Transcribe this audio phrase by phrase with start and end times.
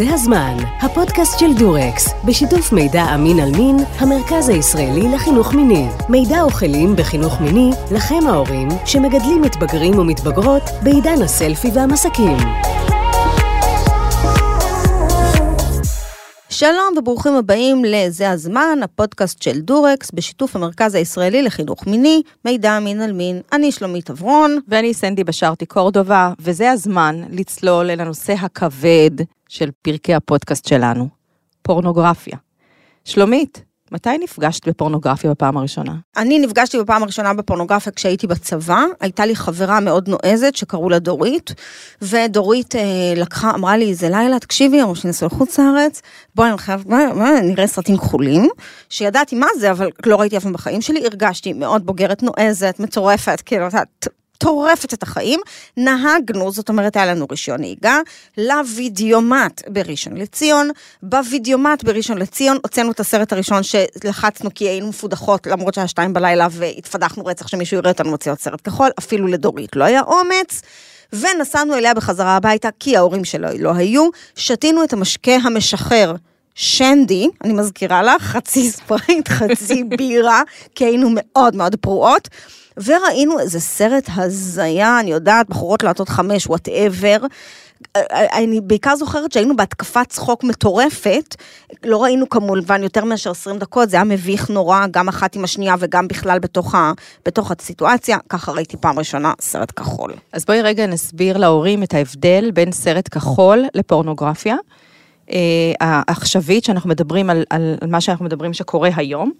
[0.00, 5.86] זה הזמן, הפודקאסט של דורקס, בשיתוף מידע אמין על מין, המרכז הישראלי לחינוך מיני.
[6.08, 12.36] מידע וכלים בחינוך מיני, לכם ההורים, שמגדלים מתבגרים ומתבגרות בעידן הסלפי והמסקים.
[16.60, 23.00] שלום וברוכים הבאים ל"זה הזמן", הפודקאסט של דורקס, בשיתוף המרכז הישראלי לחינוך מיני, מידע מין
[23.00, 23.40] על מין.
[23.52, 24.58] אני שלומית אברון.
[24.68, 29.10] ואני סנדי בשארתי קורדובה, וזה הזמן לצלול אל הנושא הכבד
[29.48, 31.08] של פרקי הפודקאסט שלנו,
[31.62, 32.36] פורנוגרפיה.
[33.04, 35.94] שלומית, מתי נפגשת בפורנוגרפיה בפעם הראשונה?
[36.16, 41.54] אני נפגשתי בפעם הראשונה בפורנוגרפיה כשהייתי בצבא, הייתה לי חברה מאוד נועזת שקראו לה דורית,
[42.02, 42.82] ודורית אה,
[43.16, 46.02] לקחה, אמרה לי, זה לילה, תקשיבי, אמרו שנסעו לחוץ לארץ,
[46.34, 46.86] בואי, אני חייבת,
[47.42, 48.48] נראה סרטים כחולים,
[48.88, 53.40] שידעתי מה זה, אבל לא ראיתי אף פעם בחיים שלי, הרגשתי מאוד בוגרת, נועזת, מצורפת,
[53.40, 53.66] כאילו,
[54.40, 55.40] טורפת את החיים,
[55.76, 57.98] נהגנו, זאת אומרת היה לנו רישיון נהיגה,
[58.38, 60.70] לוידאומט בראשון לציון,
[61.02, 66.46] בוידאומט בראשון לציון הוצאנו את הסרט הראשון שלחצנו כי היינו מפודחות למרות שהיה שתיים בלילה
[66.50, 70.62] והתפדחנו רצח שמישהו יראה אותנו מוציאות סרט כחול, אפילו לדורית לא היה אומץ.
[71.12, 76.14] ונסענו אליה בחזרה הביתה כי ההורים שלו לא היו, שתינו את המשקה המשחרר
[76.54, 80.42] שנדי, אני מזכירה לך, חצי ספרית, חצי בירה,
[80.74, 82.28] כי היינו מאוד מאוד פרועות.
[82.84, 87.16] וראינו איזה סרט הזיה, אני יודעת, בחורות לוהטות חמש, whatever.
[88.12, 91.36] אני בעיקר זוכרת שהיינו בהתקפת צחוק מטורפת,
[91.84, 95.74] לא ראינו כמובן יותר מאשר 20 דקות, זה היה מביך נורא, גם אחת עם השנייה
[95.78, 96.92] וגם בכלל בתוך, ה,
[97.26, 100.12] בתוך הסיטואציה, ככה ראיתי פעם ראשונה סרט כחול.
[100.32, 104.56] אז בואי רגע נסביר להורים את ההבדל בין סרט כחול לפורנוגרפיה.
[105.32, 109.32] אה, העכשווית, שאנחנו מדברים על, על מה שאנחנו מדברים שקורה היום.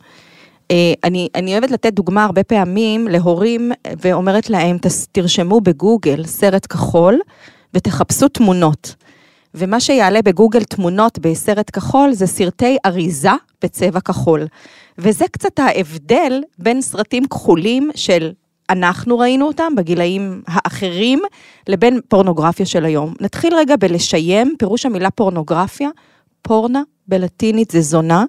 [0.70, 4.76] אה, אני, אני אוהבת לתת דוגמה הרבה פעמים להורים ואומרת להם,
[5.12, 7.20] תרשמו בגוגל סרט כחול
[7.74, 8.94] ותחפשו תמונות.
[9.54, 13.30] ומה שיעלה בגוגל תמונות בסרט כחול זה סרטי אריזה
[13.62, 14.46] בצבע כחול.
[14.98, 18.32] וזה קצת ההבדל בין סרטים כחולים של
[18.70, 21.22] אנחנו ראינו אותם בגילאים האחרים,
[21.68, 23.14] לבין פורנוגרפיה של היום.
[23.20, 25.88] נתחיל רגע בלשיים, פירוש המילה פורנוגרפיה,
[26.42, 28.24] פורנה בלטינית זה זונה,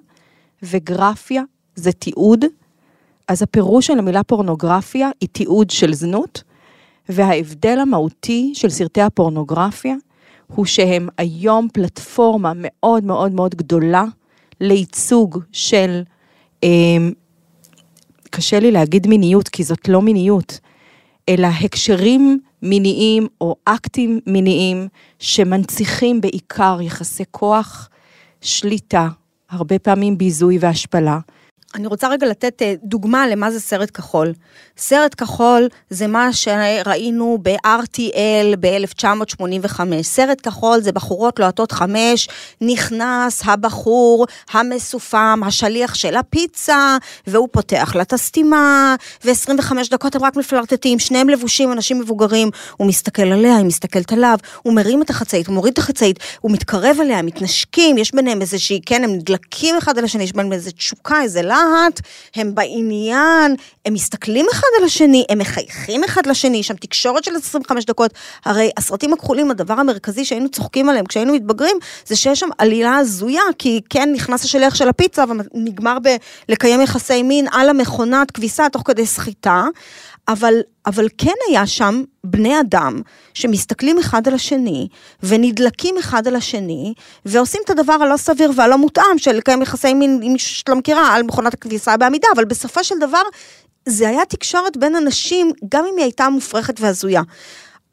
[0.62, 1.42] וגרפיה
[1.74, 2.44] זה תיעוד,
[3.28, 6.42] אז הפירוש של המילה פורנוגרפיה היא תיעוד של זנות,
[7.08, 9.94] וההבדל המהותי של סרטי הפורנוגרפיה
[10.46, 14.04] הוא שהם היום פלטפורמה מאוד מאוד מאוד גדולה
[14.60, 16.02] לייצוג של,
[16.64, 16.68] אה,
[18.30, 20.60] קשה לי להגיד מיניות, כי זאת לא מיניות,
[21.28, 27.88] אלא הקשרים מיניים או אקטים מיניים שמנציחים בעיקר יחסי כוח,
[28.40, 29.08] שליטה,
[29.50, 31.18] הרבה פעמים ביזוי והשפלה,
[31.74, 34.32] אני רוצה רגע לתת אה, דוגמה למה זה סרט כחול.
[34.76, 39.80] סרט כחול זה מה שראינו ב-RTL ב-1985.
[40.02, 42.28] סרט כחול זה בחורות לוהטות חמש,
[42.60, 46.96] נכנס הבחור המסופם, השליח של הפיצה,
[47.26, 48.94] והוא פותח לה את הסתימה,
[49.24, 54.38] ו-25 דקות הם רק מפלרטטים, שניהם לבושים, אנשים מבוגרים, הוא מסתכל עליה, היא מסתכלת עליו,
[54.62, 58.80] הוא מרים את החצאית, הוא מוריד את החצאית, הוא מתקרב אליה, מתנשקים, יש ביניהם איזושהי,
[58.86, 62.00] כן, הם נדלקים אחד על השני, יש ביניהם איזה תשוקה, איזה להט,
[62.34, 63.56] הם בעניין,
[63.86, 68.10] הם מסתכלים אחד על השני, הם מחייכים אחד לשני, שם תקשורת של 25 דקות.
[68.44, 73.42] הרי הסרטים הכחולים, הדבר המרכזי שהיינו צוחקים עליהם כשהיינו מתבגרים, זה שיש שם עלילה הזויה,
[73.58, 75.24] כי כן נכנס השליח של הפיצה
[75.54, 75.96] ונגמר
[76.48, 79.64] בלקיים יחסי מין על המכונת כביסה תוך כדי סחיטה.
[80.28, 80.54] אבל,
[80.86, 83.00] אבל כן היה שם בני אדם
[83.34, 84.88] שמסתכלים אחד על השני
[85.22, 86.94] ונדלקים אחד על השני
[87.24, 91.14] ועושים את הדבר הלא סביר והלא מותאם של לקיים יחסי מין, אם שאת לא מכירה,
[91.14, 93.22] על מכונת הכביסה בעמידה, אבל בסופו של דבר
[93.86, 97.22] זה היה תקשורת בין אנשים, גם אם היא הייתה מופרכת והזויה.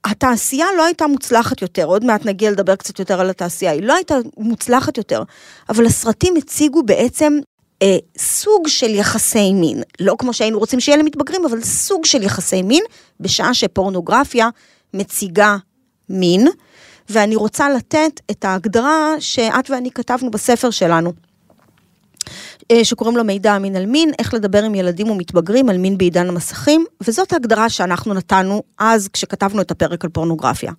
[0.03, 3.93] התעשייה לא הייתה מוצלחת יותר, עוד מעט נגיע לדבר קצת יותר על התעשייה, היא לא
[3.93, 5.23] הייתה מוצלחת יותר,
[5.69, 7.39] אבל הסרטים הציגו בעצם
[7.81, 12.61] אה, סוג של יחסי מין, לא כמו שהיינו רוצים שיהיה למתבגרים, אבל סוג של יחסי
[12.61, 12.83] מין,
[13.19, 14.49] בשעה שפורנוגרפיה
[14.93, 15.57] מציגה
[16.09, 16.47] מין,
[17.09, 21.13] ואני רוצה לתת את ההגדרה שאת ואני כתבנו בספר שלנו.
[22.71, 26.29] אה, שקוראים לו מידע אמין על מין, איך לדבר עם ילדים ומתבגרים על מין בעידן
[26.29, 30.71] המסכים, וזאת ההגדרה שאנחנו נתנו אז כשכתבנו את הפרק על פורנוגרפיה.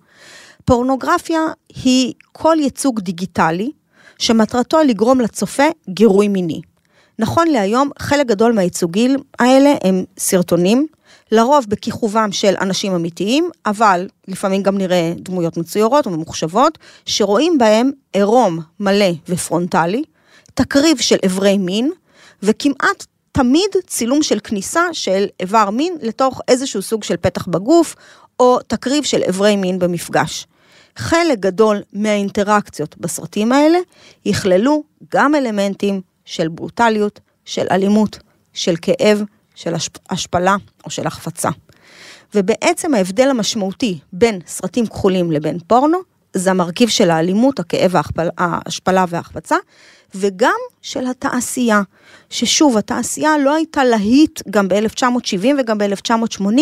[0.65, 1.39] פורנוגרפיה
[1.83, 3.71] היא כל ייצוג דיגיטלי
[4.17, 6.61] שמטרתו לגרום לצופה גירוי מיני.
[7.21, 10.87] נכון להיום, חלק גדול מהייצוגים האלה הם סרטונים,
[11.31, 18.59] לרוב בכיכובם של אנשים אמיתיים, אבל לפעמים גם נראה דמויות מצוירות וממוחשבות, שרואים בהם עירום
[18.79, 20.03] מלא ופרונטלי,
[20.53, 21.91] תקריב של איברי מין,
[22.43, 27.95] וכמעט תמיד צילום של כניסה של איבר מין לתוך איזשהו סוג של פתח בגוף,
[28.39, 30.47] או תקריב של איברי מין במפגש.
[30.95, 33.77] חלק גדול מהאינטראקציות בסרטים האלה
[34.25, 34.83] יכללו
[35.13, 38.19] גם אלמנטים של ברוטליות, של אלימות,
[38.53, 39.23] של כאב,
[39.55, 39.73] של
[40.09, 41.49] השפלה או של החפצה.
[42.35, 45.97] ובעצם ההבדל המשמעותי בין סרטים כחולים לבין פורנו,
[46.33, 47.93] זה המרכיב של האלימות, הכאב,
[48.37, 49.55] ההשפלה וההחפצה,
[50.15, 51.81] וגם של התעשייה,
[52.29, 56.61] ששוב, התעשייה לא הייתה להיט גם ב-1970 וגם ב-1980,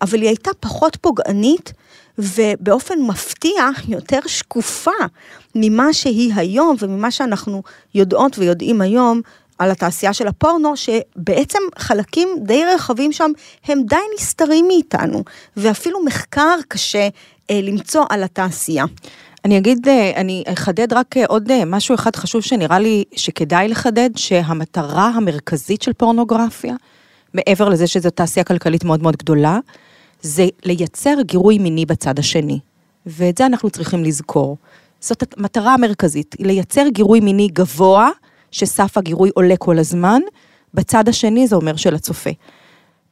[0.00, 1.72] אבל היא הייתה פחות פוגענית
[2.18, 4.90] ובאופן מפתיע יותר שקופה
[5.54, 7.62] ממה שהיא היום וממה שאנחנו
[7.94, 9.20] יודעות ויודעים היום
[9.58, 13.30] על התעשייה של הפורנו, שבעצם חלקים די רחבים שם
[13.64, 15.24] הם די נסתרים מאיתנו,
[15.56, 17.08] ואפילו מחקר קשה
[17.50, 18.84] אה, למצוא על התעשייה.
[19.44, 23.68] אני אגיד, אה, אני אחדד רק אה, עוד אה, משהו אחד חשוב שנראה לי שכדאי
[23.68, 26.74] לחדד, שהמטרה המרכזית של פורנוגרפיה,
[27.34, 29.58] מעבר לזה שזו תעשייה כלכלית מאוד מאוד גדולה,
[30.22, 32.58] זה לייצר גירוי מיני בצד השני.
[33.06, 34.56] ואת זה אנחנו צריכים לזכור.
[35.00, 38.10] זאת המטרה המרכזית, היא לייצר גירוי מיני גבוה,
[38.50, 40.20] שסף הגירוי עולה כל הזמן,
[40.74, 42.30] בצד השני זה אומר של הצופה.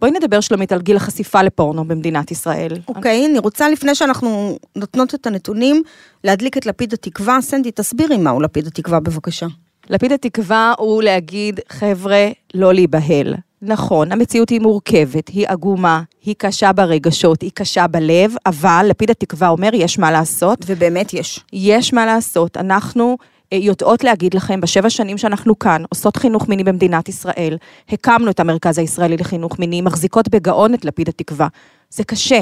[0.00, 2.72] בואי נדבר שלומית על גיל החשיפה לפורנו במדינת ישראל.
[2.88, 5.82] אוקיי, okay, אני רוצה לפני שאנחנו נותנות את הנתונים,
[6.24, 7.40] להדליק את לפיד התקווה.
[7.40, 9.46] סנדי, תסבירי מהו לפיד התקווה בבקשה.
[9.90, 13.34] לפיד התקווה הוא להגיד, חבר'ה, לא להיבהל.
[13.62, 19.48] נכון, המציאות היא מורכבת, היא עגומה, היא קשה ברגשות, היא קשה בלב, אבל לפיד התקווה
[19.48, 20.58] אומר, יש מה לעשות.
[20.66, 21.40] ובאמת יש.
[21.52, 22.56] יש מה לעשות.
[22.56, 23.16] אנחנו
[23.52, 27.56] אה, יודעות להגיד לכם, בשבע שנים שאנחנו כאן, עושות חינוך מיני במדינת ישראל,
[27.88, 31.48] הקמנו את המרכז הישראלי לחינוך מיני, מחזיקות בגאון את לפיד התקווה.
[31.90, 32.40] זה קשה,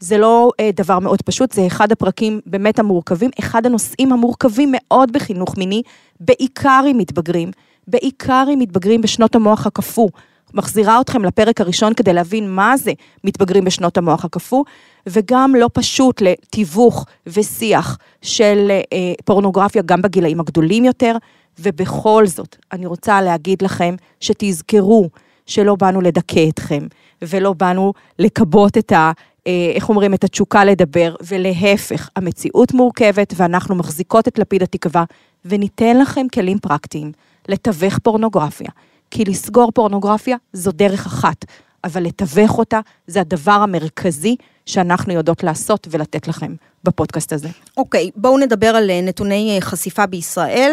[0.00, 5.12] זה לא אה, דבר מאוד פשוט, זה אחד הפרקים באמת המורכבים, אחד הנושאים המורכבים מאוד
[5.12, 5.82] בחינוך מיני,
[6.20, 7.50] בעיקר עם מתבגרים,
[7.88, 10.08] בעיקר עם מתבגרים בשנות המוח הקפוא.
[10.56, 12.92] מחזירה אתכם לפרק הראשון כדי להבין מה זה
[13.24, 14.64] מתבגרים בשנות המוח הקפוא,
[15.06, 21.16] וגם לא פשוט לתיווך ושיח של אה, פורנוגרפיה גם בגילאים הגדולים יותר,
[21.58, 25.08] ובכל זאת, אני רוצה להגיד לכם שתזכרו
[25.46, 26.86] שלא באנו לדכא אתכם,
[27.22, 29.12] ולא באנו לכבות את ה...
[29.46, 35.04] אה, איך אומרים, את התשוקה לדבר, ולהפך, המציאות מורכבת ואנחנו מחזיקות את לפיד התקווה,
[35.44, 37.12] וניתן לכם כלים פרקטיים
[37.48, 38.68] לתווך פורנוגרפיה.
[39.10, 41.44] כי לסגור פורנוגרפיה זו דרך אחת,
[41.84, 44.36] אבל לתווך אותה זה הדבר המרכזי
[44.66, 46.54] שאנחנו יודעות לעשות ולתת לכם
[46.84, 47.48] בפודקאסט הזה.
[47.76, 50.72] אוקיי, okay, בואו נדבר על אה, נתוני אה, חשיפה בישראל.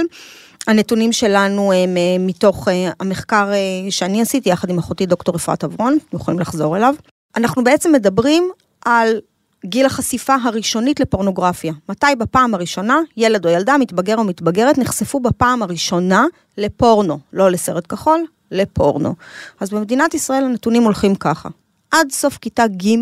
[0.68, 2.68] הנתונים שלנו הם אה, מתוך
[3.00, 3.52] המחקר
[3.90, 6.96] שאני עשיתי יחד עם אחותי דוקטור אפרת אברון, אתם יכולים לחזור אליו.
[7.36, 8.52] אנחנו בעצם מדברים
[8.86, 9.20] על
[9.66, 11.74] גיל החשיפה הראשונית לפורנוגרפיה.
[11.90, 16.26] מתי בפעם הראשונה ילד או ילדה, מתבגר או מתבגרת, נחשפו בפעם הראשונה
[16.58, 19.16] לפורנו, לא לסרט כחול, לפורנו.
[19.60, 21.50] אז במדינת ישראל הנתונים הולכים ככה.
[21.92, 22.98] עד סוף כיתה ג'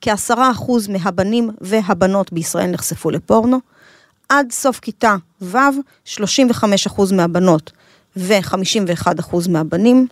[0.00, 3.58] כעשרה אחוז מהבנים והבנות בישראל נחשפו לפורנו.
[4.28, 5.58] עד סוף כיתה ו',
[6.04, 7.72] 35 אחוז מהבנות
[8.16, 10.06] ו-51 אחוז מהבנים.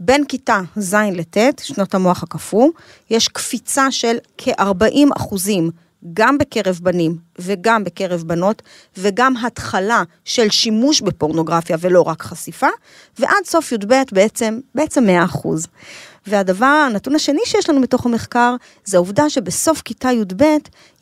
[0.00, 2.68] בין כיתה ז' לט', שנות המוח הקפוא,
[3.10, 5.70] יש קפיצה של כ-40 אחוזים
[6.12, 8.62] גם בקרב בנים וגם בקרב בנות,
[8.98, 12.66] וגם התחלה של שימוש בפורנוגרפיה ולא רק חשיפה,
[13.18, 15.66] ועד סוף י"ב בעצם, בעצם 100 אחוז.
[16.26, 20.44] והדבר, הנתון השני שיש לנו בתוך המחקר, זה העובדה שבסוף כיתה י"ב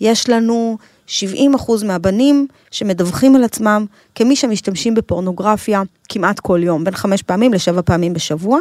[0.01, 0.79] יש לנו
[1.09, 7.55] 70 אחוז מהבנים שמדווחים על עצמם כמי שמשתמשים בפורנוגרפיה כמעט כל יום, בין חמש פעמים
[7.55, 8.59] לשבע פעמים בשבוע,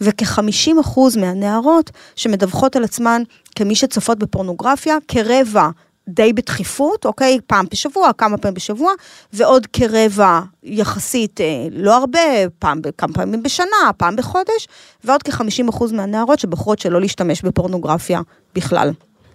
[0.00, 3.22] וכ-50 אחוז מהנערות שמדווחות על עצמן
[3.56, 5.68] כמי שצופות בפורנוגרפיה כרבע
[6.08, 7.38] די בתכיפות, אוקיי?
[7.46, 8.92] פעם בשבוע, כמה פעמים בשבוע,
[9.32, 12.20] ועוד כרבע יחסית, אה, לא הרבה,
[12.58, 14.68] פעם, כמה פעמים בשנה, פעם בחודש,
[15.04, 18.20] ועוד כ-50% מהנערות שבוחרות שלא להשתמש בפורנוגרפיה
[18.54, 18.90] בכלל.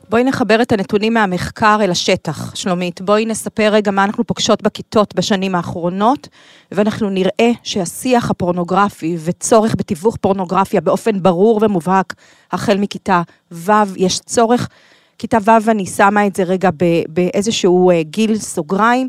[0.10, 3.02] בואי נחבר את הנתונים מהמחקר אל השטח, שלומית.
[3.02, 6.28] בואי נספר רגע מה אנחנו פוגשות בכיתות בשנים האחרונות,
[6.72, 12.14] ואנחנו נראה שהשיח הפורנוגרפי וצורך בתיווך פורנוגרפיה באופן ברור ומובהק,
[12.52, 13.22] החל מכיתה
[13.52, 14.70] ו', יש צורך.
[15.18, 16.70] כיתה ו', אני שמה את זה רגע
[17.10, 19.08] באיזשהו אה, גיל סוגריים.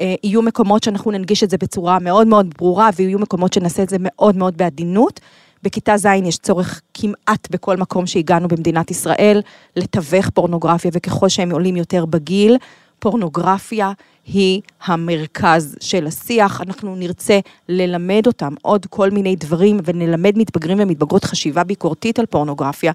[0.00, 3.88] אה, יהיו מקומות שאנחנו ננגיש את זה בצורה מאוד מאוד ברורה, ויהיו מקומות שנעשה את
[3.88, 5.20] זה מאוד מאוד בעדינות.
[5.62, 9.40] בכיתה ז' יש צורך כמעט בכל מקום שהגענו במדינת ישראל
[9.76, 12.56] לתווך פורנוגרפיה, וככל שהם עולים יותר בגיל,
[12.98, 13.92] פורנוגרפיה
[14.26, 16.60] היא המרכז של השיח.
[16.60, 17.38] אנחנו נרצה
[17.68, 22.92] ללמד אותם עוד כל מיני דברים, ונלמד מתבגרים ומתבגרות חשיבה ביקורתית על פורנוגרפיה,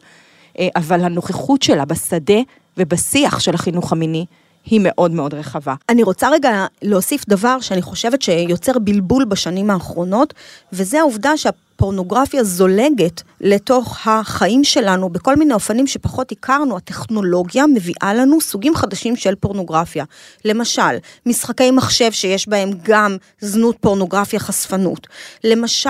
[0.59, 2.39] אה, אבל הנוכחות שלה בשדה
[2.77, 4.25] ובשיח של החינוך המיני
[4.65, 5.75] היא מאוד מאוד רחבה.
[5.89, 10.33] אני רוצה רגע להוסיף דבר שאני חושבת שיוצר בלבול בשנים האחרונות,
[10.73, 16.77] וזה העובדה שהפורנוגרפיה זולגת לתוך החיים שלנו בכל מיני אופנים שפחות הכרנו.
[16.77, 20.05] הטכנולוגיה מביאה לנו סוגים חדשים של פורנוגרפיה.
[20.45, 25.07] למשל, משחקי מחשב שיש בהם גם זנות, פורנוגרפיה, חשפנות.
[25.43, 25.89] למשל,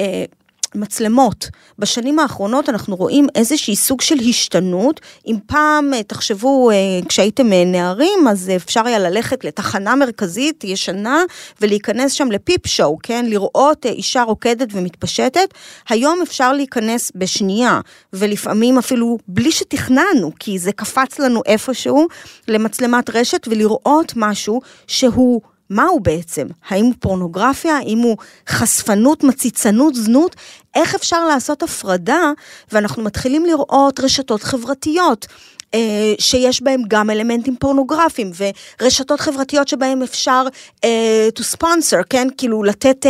[0.00, 0.24] אה,
[0.74, 1.48] מצלמות.
[1.78, 5.00] בשנים האחרונות אנחנו רואים איזשהי סוג של השתנות.
[5.26, 6.76] אם פעם, אה, תחשבו, אה,
[7.08, 11.22] כשהייתם אה, נערים, אז אפשר היה ללכת לתחנה מרכזית ישנה
[11.60, 13.26] ולהיכנס שם לפיפ שואו, כן?
[13.28, 15.54] לראות אישה רוקדת ומתפשטת.
[15.88, 17.80] היום אפשר להיכנס בשנייה,
[18.12, 22.06] ולפעמים אפילו בלי שתכננו, כי זה קפץ לנו איפשהו
[22.48, 25.53] למצלמת רשת ולראות משהו שהוא...
[25.70, 26.46] מהו בעצם?
[26.68, 27.76] האם הוא פורנוגרפיה?
[27.76, 28.16] האם הוא
[28.48, 30.36] חשפנות, מציצנות, זנות?
[30.74, 32.32] איך אפשר לעשות הפרדה?
[32.72, 35.26] ואנחנו מתחילים לראות רשתות חברתיות.
[35.74, 38.30] אה, שיש בהם גם אלמנטים פורנוגרפיים,
[38.80, 40.44] ורשתות חברתיות שבהם אפשר
[40.76, 40.88] uh,
[41.38, 42.28] to sponsor, כן?
[42.38, 43.08] כאילו לתת uh,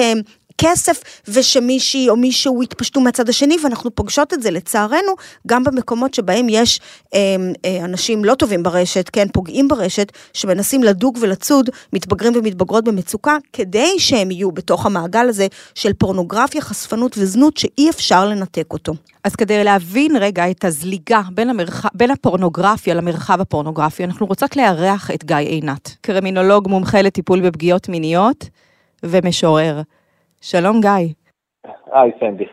[0.59, 5.13] כסף ושמישהי או מישהו יתפשטו מהצד השני, ואנחנו פוגשות את זה לצערנו
[5.47, 6.81] גם במקומות שבהם יש
[7.15, 13.37] אה, אה, אנשים לא טובים ברשת, כן, פוגעים ברשת, שמנסים לדוג ולצוד מתבגרים ומתבגרות במצוקה,
[13.53, 18.93] כדי שהם יהיו בתוך המעגל הזה של פורנוגרפיה, חשפנות וזנות, שאי אפשר לנתק אותו.
[19.25, 21.87] אז כדי להבין רגע את הזליגה בין, המרח...
[21.95, 28.49] בין הפורנוגרפיה למרחב הפורנוגרפי, אנחנו רוצות לארח את גיא עינת, קרימינולוג מומחה לטיפול בפגיעות מיניות
[29.03, 29.83] ומשורר.
[30.53, 31.15] שלום גיא.
[31.93, 32.45] היי סנדי.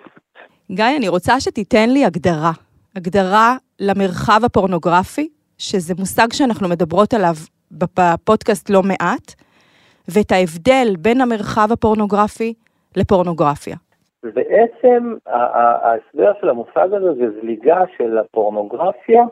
[0.71, 2.51] גיא, אני רוצה שתיתן לי הגדרה.
[2.95, 7.35] הגדרה למרחב הפורנוגרפי, שזה מושג שאנחנו מדברות עליו
[7.71, 9.27] בפודקאסט לא מעט,
[10.07, 12.53] ואת ההבדל בין המרחב הפורנוגרפי
[12.97, 13.75] לפורנוגרפיה.
[14.23, 19.23] בעצם ההסבר של המושג הזה זה זליגה של הפורנוגרפיה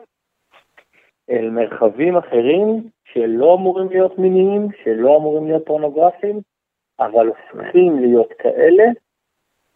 [1.30, 6.40] אל מרחבים אחרים שלא אמורים להיות מיניים, שלא אמורים להיות פורנוגרפיים,
[7.00, 8.84] אבל הופכים להיות כאלה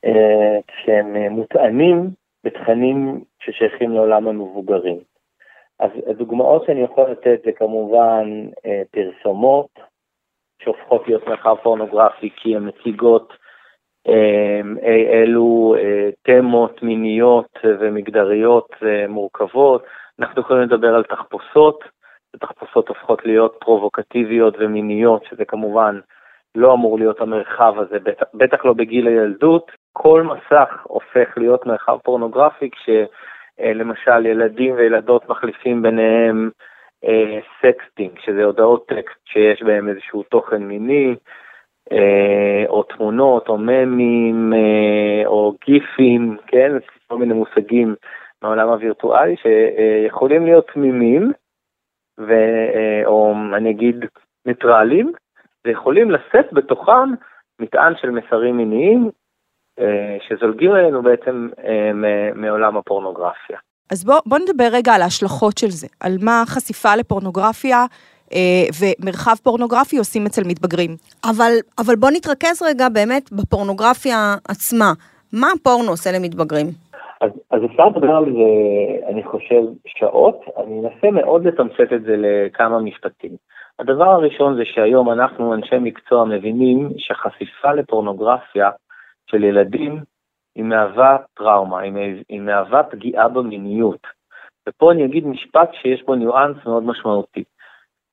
[0.04, 2.11] אה, כשהם אה, מוטענים
[2.45, 4.99] בתכנים ששייכים לעולם המבוגרים.
[5.78, 9.69] אז הדוגמאות שאני יכול לתת זה כמובן אה, פרסומות
[10.62, 13.33] שהופכות להיות מרחב פורנוגרפי כי הן מציגות
[15.12, 15.75] אלו
[16.23, 18.69] תמות מיניות ומגדריות
[19.09, 19.85] מורכבות.
[20.19, 21.85] אנחנו יכולים לדבר על תחפושות,
[22.35, 26.00] ותחפושות הופכות להיות פרובוקטיביות ומיניות, שזה כמובן
[26.54, 29.73] לא אמור להיות המרחב הזה, בטח, בטח לא בגיל הילדות.
[29.92, 36.50] כל מסך הופך להיות מרחב פורנוגרפי כשלמשל ילדים וילדות מחליפים ביניהם
[37.04, 41.14] אה, sexting, שזה הודעות טקסט שיש בהם איזשהו תוכן מיני,
[41.92, 46.73] אה, או תמונות, או ממים, אה, או גיפים, כן?
[47.06, 47.94] כל מיני מושגים
[48.42, 51.32] מהעולם הווירטואלי שיכולים להיות תמימים,
[52.20, 52.32] ו,
[52.75, 54.04] אה, או אני אגיד
[54.46, 55.12] ניטרלים,
[55.64, 57.14] ויכולים לשאת בתוכם
[57.61, 59.11] מטען של מסרים מיניים
[59.80, 61.90] אה, שזולגים אלינו בעצם אה,
[62.35, 63.59] מעולם הפורנוגרפיה.
[63.92, 67.85] אז בוא, בוא נדבר רגע על ההשלכות של זה, על מה חשיפה לפורנוגרפיה
[68.33, 70.90] אה, ומרחב פורנוגרפי עושים אצל מתבגרים.
[71.30, 74.92] אבל, אבל בוא נתרכז רגע באמת בפורנוגרפיה עצמה.
[75.33, 76.66] מה הפורנו עושה למתבגרים?
[77.21, 78.50] אז, אז אפשר לדבר על זה,
[79.09, 80.40] אני חושב, שעות.
[80.56, 83.37] אני אנסה מאוד לתמצת את זה לכמה משפטים.
[83.78, 88.71] הדבר הראשון זה שהיום אנחנו, אנשי מקצוע, מבינים שחשיפה לפורנוגרפיה
[89.31, 90.02] של ילדים
[90.54, 91.81] היא מהווה טראומה,
[92.28, 94.07] היא מהווה פגיעה במיניות.
[94.69, 97.45] ופה אני אגיד משפט שיש בו ניואנס מאוד משמעותי.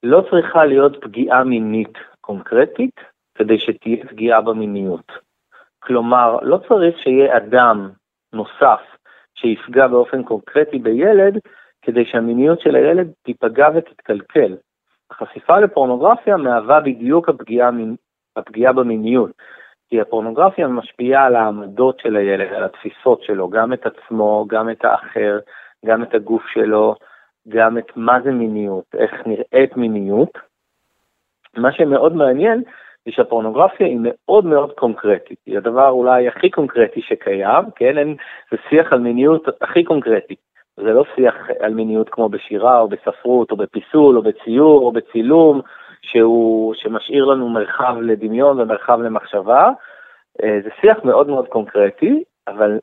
[0.04, 3.00] לא צריכה להיות פגיעה מינית קונקרטית
[3.36, 5.12] כדי שתהיה פגיעה במיניות.
[5.80, 7.90] כלומר, לא צריך שיהיה אדם
[8.34, 8.82] נוסף
[9.36, 11.40] שיפגע באופן קונקרטי בילד
[11.82, 14.56] כדי שהמיניות של הילד תיפגע ותתקלקל.
[15.12, 17.70] החשיפה לפורנוגרפיה מהווה בדיוק הפגיעה,
[18.36, 19.32] הפגיעה במיניות.
[19.90, 24.86] כי הפורנוגרפיה משפיעה על העמדות של הילד, על התפיסות שלו, גם את עצמו, גם את
[24.86, 25.40] האחר,
[25.86, 26.96] גם את הגוף שלו,
[27.48, 30.38] גם את מה זה מיניות, איך נראית מיניות.
[31.58, 32.64] מה שמאוד מעניין
[33.06, 38.14] זה שהפורנוגרפיה היא מאוד מאוד קונקרטית, היא הדבר אולי הכי קונקרטי שקיים, כן,
[38.52, 40.36] זה שיח על מיניות הכי קונקרטי.
[40.84, 45.62] זה לא שיח על מיניות כמו בשירה או בספרות או בפיסול או בציור או בצילום,
[46.02, 49.70] שהוא, שמשאיר לנו מרחב לדמיון ומרחב למחשבה.
[50.44, 52.80] אה, זה שיח מאוד מאוד קונקרטי, אבל,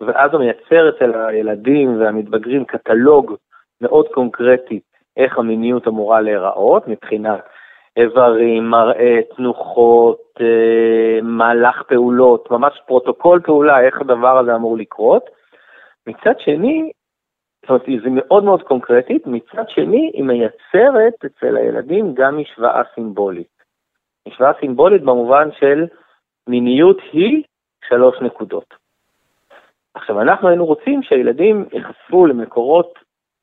[0.00, 3.34] ואז הוא מייצר אצל הילדים והמתבגרים קטלוג
[3.80, 4.80] מאוד קונקרטי
[5.16, 7.40] איך המיניות אמורה להיראות מבחינת
[7.96, 15.30] איברים, מראה, תנוחות, אה, מהלך פעולות, ממש פרוטוקול פעולה, איך הדבר הזה אמור לקרות.
[16.06, 16.90] מצד שני,
[17.62, 23.62] זאת אומרת, היא מאוד מאוד קונקרטית, מצד שני היא מייצרת אצל הילדים גם משוואה סימבולית.
[24.28, 25.86] משוואה סימבולית במובן של
[26.48, 27.42] מיניות היא
[27.88, 28.74] שלוש נקודות.
[29.94, 32.98] עכשיו, אנחנו היינו רוצים שהילדים ייחשפו למקורות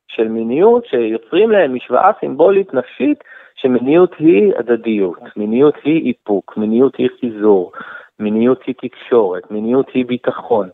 [0.08, 3.24] של מיניות שיוצרים להם משוואה סימבולית נפשית
[3.56, 7.72] שמיניות היא הדדיות, מיניות היא איפוק, מיניות היא חיזור,
[8.20, 10.70] מיניות היא תקשורת, מיניות היא ביטחון.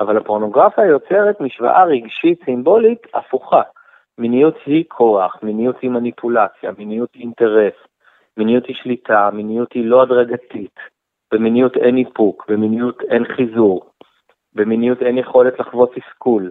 [0.00, 3.62] אבל הפורנוגרפיה יוצרת משוואה רגשית סימבולית הפוכה.
[4.18, 7.74] מיניות היא כוח, מיניות היא מניפולציה, מיניות היא אינטרס,
[8.36, 10.78] מיניות היא שליטה, מיניות היא לא הדרגתית,
[11.34, 13.90] במיניות אין איפוק, במיניות אין חיזור,
[14.54, 16.50] במיניות אין יכולת לחוות תסכול,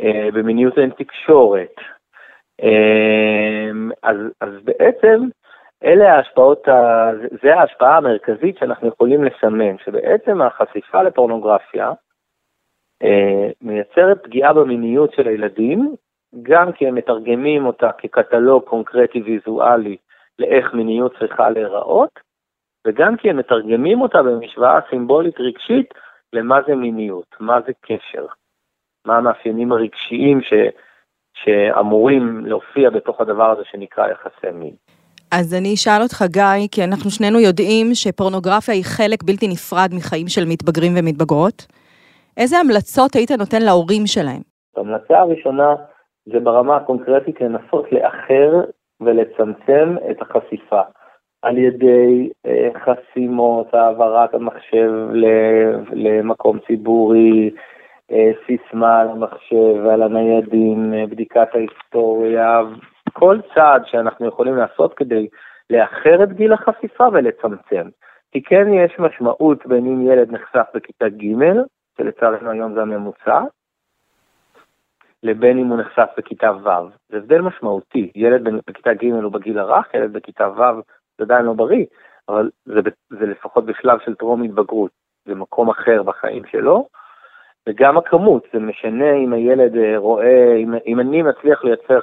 [0.00, 1.74] אה, במיניות אין תקשורת.
[2.62, 3.70] אה,
[4.02, 5.28] אז, אז בעצם
[5.84, 6.68] אלה ההשפעות,
[7.42, 11.92] זה ההשפעה המרכזית שאנחנו יכולים לסמן, שבעצם החשיפה לפורנוגרפיה
[13.62, 15.94] מייצרת פגיעה במיניות של הילדים,
[16.42, 19.96] גם כי הם מתרגמים אותה כקטלוג קונקרטי ויזואלי
[20.38, 22.20] לאיך מיניות צריכה להיראות,
[22.86, 25.94] וגם כי הם מתרגמים אותה במשוואה סימבולית רגשית
[26.32, 28.26] למה זה מיניות, מה זה קשר,
[29.06, 30.52] מה המאפיינים הרגשיים ש,
[31.34, 34.74] שאמורים להופיע בתוך הדבר הזה שנקרא יחסי מין.
[35.30, 40.28] אז אני אשאל אותך, גיא, כי אנחנו שנינו יודעים שפורנוגרפיה היא חלק בלתי נפרד מחיים
[40.28, 41.66] של מתבגרים ומתבגרות.
[42.36, 44.42] איזה המלצות היית נותן להורים שלהם?
[44.76, 45.74] ההמלצה הראשונה
[46.32, 48.60] זה ברמה הקונקרטית לנסות לאחר
[49.00, 50.80] ולצמצם את החשיפה
[51.42, 54.92] על ידי אה, חסימות, העברת המחשב
[55.92, 57.50] למקום ציבורי,
[58.12, 62.60] אה, סיסמה על המחשב ועל הניידים, אה, בדיקת ההיסטוריה,
[63.12, 65.28] כל צעד שאנחנו יכולים לעשות כדי
[65.70, 67.88] לאחר את גיל החשיפה ולצמצם.
[68.32, 71.46] כי כן יש משמעות בין אם ילד נחשף בכיתה ג',
[71.98, 73.40] שלצערנו היום זה הממוצע,
[75.22, 76.68] לבין אם הוא נחשף בכיתה ו'.
[77.08, 78.12] זה הבדל משמעותי.
[78.14, 80.80] ילד בכיתה ג' הוא בגיל הרך, ילד בכיתה ו'
[81.18, 81.84] זה עדיין לא בריא,
[82.28, 84.90] אבל זה, זה לפחות בשלב של טרום התבגרות.
[85.24, 86.88] זה מקום אחר בחיים שלו.
[87.68, 92.00] וגם הכמות, זה משנה אם הילד אה, רואה, אם, אם אני מצליח לייצר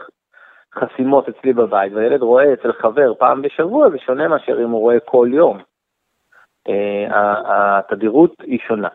[0.76, 5.00] חסימות אצלי בבית, והילד רואה אצל חבר פעם בשבוע, זה שונה מאשר אם הוא רואה
[5.00, 5.58] כל יום.
[6.68, 6.72] Uh,
[7.46, 8.88] התדירות היא שונה.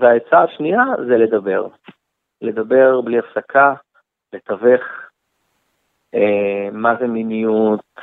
[0.00, 1.66] והעצה השנייה זה לדבר.
[2.42, 3.74] לדבר בלי הפסקה,
[4.32, 4.82] לתווך
[6.14, 8.00] אה, מה זה מיניות,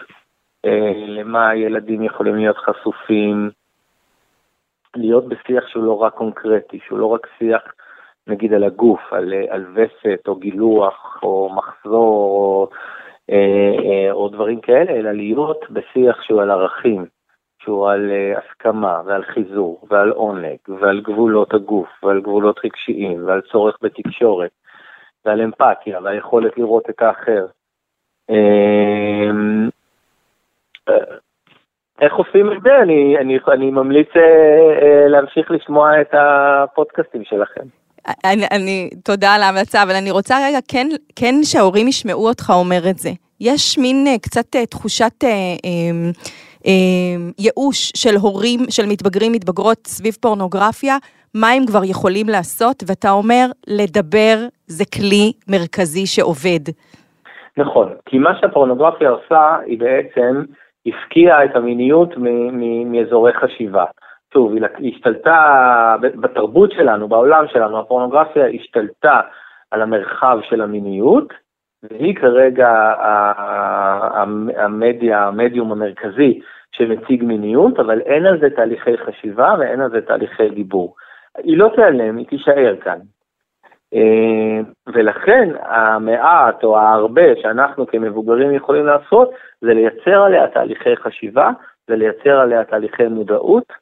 [0.66, 3.50] אה, למה ילדים יכולים להיות חשופים,
[4.96, 7.62] להיות בשיח שהוא לא רק קונקרטי, שהוא לא רק שיח
[8.28, 12.70] נגיד על הגוף, על, על וסת או גילוח או מחזור או,
[13.30, 13.36] אה,
[13.84, 17.06] אה, או דברים כאלה, אלא להיות בשיח שהוא על ערכים,
[17.64, 23.42] שהוא על uh, הסכמה ועל חיזור ועל עונג ועל גבולות הגוף ועל גבולות רגשיים ועל
[23.52, 24.52] צורך בתקשורת
[25.26, 27.46] ועל אמפתיה והיכולת לראות את האחר.
[28.30, 29.70] אמ,
[30.90, 31.16] אה,
[32.02, 32.70] איך עושים את זה?
[32.84, 37.66] אני, אני, אני ממליץ uh, uh, להמשיך לשמוע את הפודקאסטים שלכם.
[38.26, 42.90] אני, אני, תודה על ההמלצה, אבל אני רוצה רגע כן, כן שההורים ישמעו אותך אומר
[42.90, 43.10] את זה.
[43.40, 45.24] יש מין uh, קצת תחושת...
[45.24, 45.28] Uh,
[45.64, 46.12] אמ,
[47.40, 50.98] ייאוש של הורים, של מתבגרים, מתבגרות סביב פורנוגרפיה,
[51.36, 54.36] מה הם כבר יכולים לעשות, ואתה אומר, לדבר
[54.68, 56.64] זה כלי מרכזי שעובד.
[57.58, 60.44] נכון, כי מה שהפורנוגרפיה עושה, היא בעצם
[60.86, 62.10] הפקיעה את המיניות
[62.86, 63.86] מאזורי חשיבה.
[64.34, 69.20] שוב, היא השתלטה, בתרבות שלנו, בעולם שלנו, הפורנוגרפיה השתלטה
[69.72, 71.34] על המרחב של המיניות,
[71.84, 72.94] והיא כרגע
[74.58, 76.40] המדיה, המדיום המרכזי
[76.72, 80.96] שמציג מיניות, אבל אין על זה תהליכי חשיבה ואין על זה תהליכי דיבור.
[81.38, 82.98] היא לא תיעלם, היא תישאר כאן.
[83.94, 84.60] אה,
[84.94, 91.50] ולכן המעט או ההרבה שאנחנו כמבוגרים יכולים לעשות, זה לייצר עליה תהליכי חשיבה,
[91.88, 93.74] זה לייצר עליה תהליכי מודעות,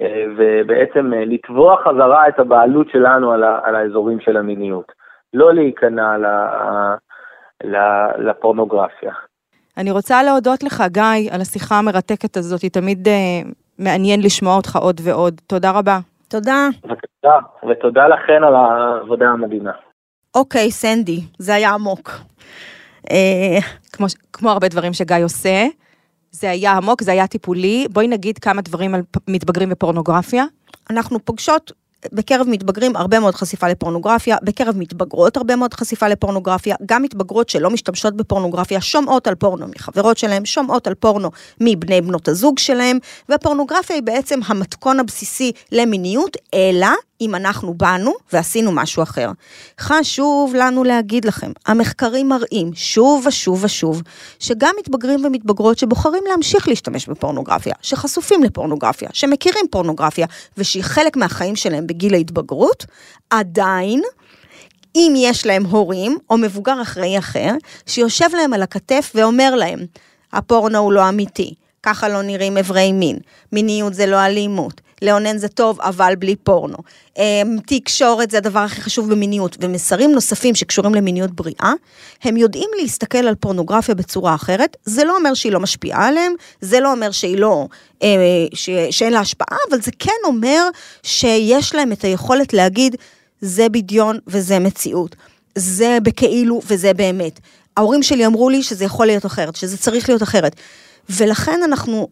[0.00, 4.92] אה, ובעצם אה, לתבוע חזרה את הבעלות שלנו על, האזורים של המיניות.
[5.34, 6.16] לא להיכנע
[8.18, 9.12] לפורנוגרפיה.
[9.76, 13.10] אני רוצה להודות לך, גיא, על השיחה המרתקת הזאת, היא תמיד uh,
[13.78, 15.40] מעניין לשמוע אותך עוד ועוד.
[15.46, 15.98] תודה רבה.
[16.28, 16.68] תודה.
[16.84, 17.38] ותודה,
[17.70, 19.70] ותודה לכן על העבודה המדהימה.
[20.34, 22.10] אוקיי, סנדי, זה היה עמוק.
[23.10, 23.58] אה,
[23.92, 25.66] כמו, כמו הרבה דברים שגיא עושה,
[26.30, 27.86] זה היה עמוק, זה היה טיפולי.
[27.90, 30.44] בואי נגיד כמה דברים על מתבגרים בפורנוגרפיה.
[30.90, 31.72] אנחנו פוגשות
[32.12, 37.70] בקרב מתבגרים הרבה מאוד חשיפה לפורנוגרפיה, בקרב מתבגרות הרבה מאוד חשיפה לפורנוגרפיה, גם מתבגרות שלא
[37.70, 43.96] משתמשות בפורנוגרפיה שומעות על פורנו מחברות שלהם, שומעות על פורנו מבני בנות הזוג שלהם, והפורנוגרפיה
[43.96, 46.88] היא בעצם המתכון הבסיסי למיניות, אלא
[47.22, 49.30] אם אנחנו באנו ועשינו משהו אחר.
[49.80, 54.02] חשוב לנו להגיד לכם, המחקרים מראים שוב ושוב ושוב,
[54.38, 61.86] שגם מתבגרים ומתבגרות שבוחרים להמשיך להשתמש בפורנוגרפיה, שחשופים לפורנוגרפיה, שמכירים פורנוגרפיה, ושהיא חלק מהחיים שלהם
[61.86, 62.86] בגיל ההתבגרות,
[63.30, 64.02] עדיין,
[64.96, 67.54] אם יש להם הורים או מבוגר אחראי אחר,
[67.86, 69.78] שיושב להם על הכתף ואומר להם,
[70.32, 73.18] הפורנו הוא לא אמיתי, ככה לא נראים אברי מין,
[73.52, 76.76] מיניות זה לא אלימות, לאונן זה טוב, אבל בלי פורנו.
[77.18, 81.72] אמ, תקשורת זה הדבר הכי חשוב במיניות, ומסרים נוספים שקשורים למיניות בריאה,
[82.22, 86.80] הם יודעים להסתכל על פורנוגרפיה בצורה אחרת, זה לא אומר שהיא לא משפיעה עליהם, זה
[86.80, 87.66] לא אומר שהיא לא,
[88.02, 88.08] אה,
[88.54, 90.68] ש, שאין לה השפעה, אבל זה כן אומר
[91.02, 92.96] שיש להם את היכולת להגיד,
[93.40, 95.16] זה בדיון וזה מציאות.
[95.54, 97.40] זה בכאילו וזה באמת.
[97.76, 100.56] ההורים שלי אמרו לי שזה יכול להיות אחרת, שזה צריך להיות אחרת.
[101.10, 102.08] ולכן אנחנו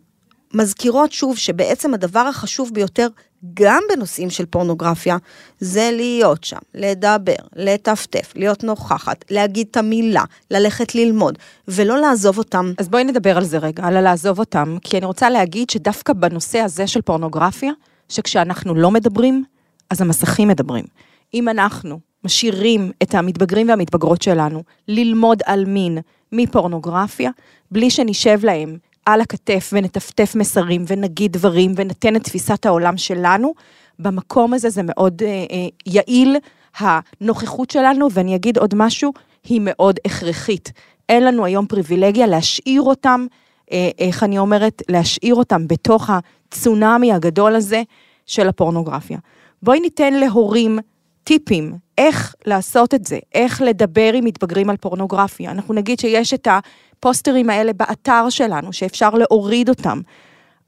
[0.54, 3.08] מזכירות שוב שבעצם הדבר החשוב ביותר,
[3.54, 5.16] גם בנושאים של פורנוגרפיה,
[5.58, 12.72] זה להיות שם, לדבר, לטפטף, להיות נוכחת, להגיד את המילה, ללכת ללמוד, ולא לעזוב אותם.
[12.78, 16.58] אז בואי נדבר על זה רגע, על הלעזוב אותם, כי אני רוצה להגיד שדווקא בנושא
[16.58, 17.72] הזה של פורנוגרפיה,
[18.08, 19.44] שכשאנחנו לא מדברים,
[19.90, 20.84] אז המסכים מדברים.
[21.34, 25.98] אם אנחנו משאירים את המתבגרים והמתבגרות שלנו ללמוד על מין
[26.32, 27.30] מפורנוגרפיה,
[27.70, 33.54] בלי שנשב להם על הכתף ונטפטף מסרים ונגיד דברים ונתן את תפיסת העולם שלנו,
[33.98, 36.36] במקום הזה זה מאוד אה, אה, יעיל,
[36.78, 39.12] הנוכחות שלנו, ואני אגיד עוד משהו,
[39.44, 40.72] היא מאוד הכרחית.
[41.08, 43.26] אין לנו היום פריבילגיה להשאיר אותם,
[43.72, 47.82] אה, איך אני אומרת, להשאיר אותם בתוך הצונאמי הגדול הזה
[48.26, 49.18] של הפורנוגרפיה.
[49.62, 50.78] בואי ניתן להורים
[51.30, 55.50] טיפים, איך לעשות את זה, איך לדבר עם מתבגרים על פורנוגרפיה.
[55.50, 60.00] אנחנו נגיד שיש את הפוסטרים האלה באתר שלנו, שאפשר להוריד אותם.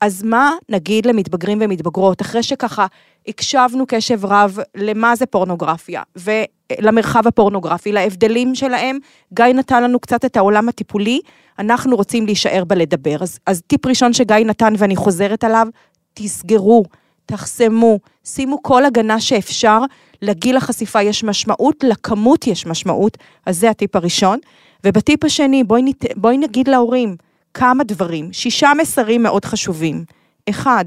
[0.00, 2.86] אז מה נגיד למתבגרים ומתבגרות, אחרי שככה
[3.28, 8.98] הקשבנו קשב רב למה זה פורנוגרפיה, ולמרחב הפורנוגרפי, להבדלים שלהם,
[9.34, 11.20] גיא נתן לנו קצת את העולם הטיפולי,
[11.58, 13.16] אנחנו רוצים להישאר בלדבר.
[13.20, 15.66] אז, אז טיפ ראשון שגיא נתן ואני חוזרת עליו,
[16.14, 16.84] תסגרו,
[17.26, 19.78] תחסמו, שימו כל הגנה שאפשר,
[20.22, 24.38] לגיל החשיפה יש משמעות, לכמות יש משמעות, אז זה הטיפ הראשון.
[24.84, 26.04] ובטיפ השני, בואי, נת...
[26.16, 27.16] בואי נגיד להורים
[27.54, 30.04] כמה דברים, שישה מסרים מאוד חשובים.
[30.50, 30.84] אחד,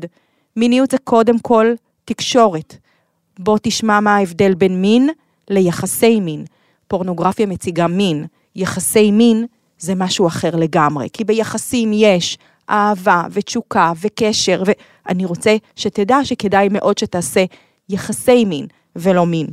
[0.56, 1.74] מיניות זה קודם כל
[2.06, 2.76] תקשורת.
[3.40, 5.10] בוא תשמע מה ההבדל בין מין
[5.50, 6.46] ליחסי מין.
[6.88, 9.46] פורנוגרפיה מציגה מין, יחסי מין
[9.80, 12.38] זה משהו אחר לגמרי, כי ביחסים יש
[12.70, 17.46] אהבה ותשוקה וקשר, ואני רוצה שתדע שכדאי מאוד שתעשה
[17.90, 19.48] יחסי מין ולא מין.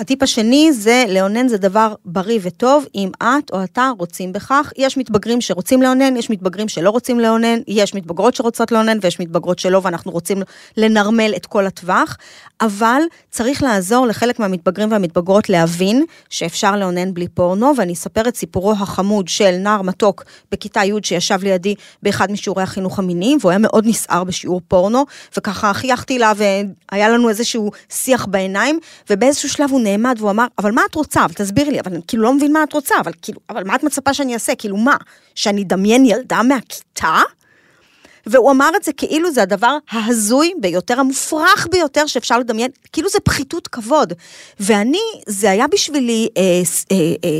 [0.00, 4.72] הטיפ השני זה לאונן זה דבר בריא וטוב אם את או אתה רוצים בכך.
[4.76, 9.58] יש מתבגרים שרוצים לאונן, יש מתבגרים שלא רוצים לאונן, יש מתבגרות שרוצות לאונן ויש מתבגרות
[9.58, 10.42] שלא ואנחנו רוצים
[10.76, 12.16] לנרמל את כל הטווח,
[12.60, 18.72] אבל צריך לעזור לחלק מהמתבגרים והמתבגרות להבין שאפשר לאונן בלי פורנו, ואני אספר את סיפורו
[18.72, 23.86] החמוד של נער מתוק בכיתה י' שישב לידי באחד משיעורי החינוך המיני, והוא היה מאוד
[23.86, 25.04] נסער בשיעור פורנו,
[25.36, 28.78] וככה חייכתי לה והיה לנו איזשהו שיח בעיניים,
[29.10, 31.24] ובאיזשהו שלב הוא נעמד והוא אמר, אבל מה את רוצה?
[31.24, 33.74] אבל תסבירי לי, אבל אני כאילו לא מבין מה את רוצה, אבל כאילו, אבל מה
[33.74, 34.54] את מצפה שאני אעשה?
[34.54, 34.96] כאילו מה?
[35.34, 37.20] שאני אדמיין ילדה מהכיתה?
[38.26, 43.20] והוא אמר את זה כאילו זה הדבר ההזוי ביותר, המופרך ביותר שאפשר לדמיין, כאילו זה
[43.20, 44.12] פחיתות כבוד.
[44.60, 46.42] ואני, זה היה בשבילי אה,
[46.92, 47.30] אה, אה,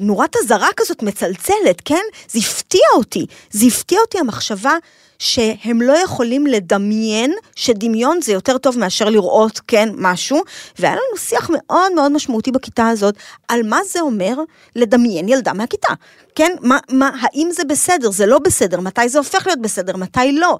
[0.00, 2.02] נורת אזהרה כזאת מצלצלת, כן?
[2.28, 3.26] זה הפתיע אותי.
[3.50, 4.76] זה הפתיע אותי המחשבה
[5.18, 10.42] שהם לא יכולים לדמיין שדמיון זה יותר טוב מאשר לראות, כן, משהו.
[10.78, 13.14] והיה לנו שיח מאוד מאוד משמעותי בכיתה הזאת
[13.48, 14.34] על מה זה אומר
[14.76, 15.94] לדמיין ילדה מהכיתה.
[16.34, 20.32] כן, מה, מה, האם זה בסדר, זה לא בסדר, מתי זה הופך להיות בסדר, מתי
[20.32, 20.58] לא.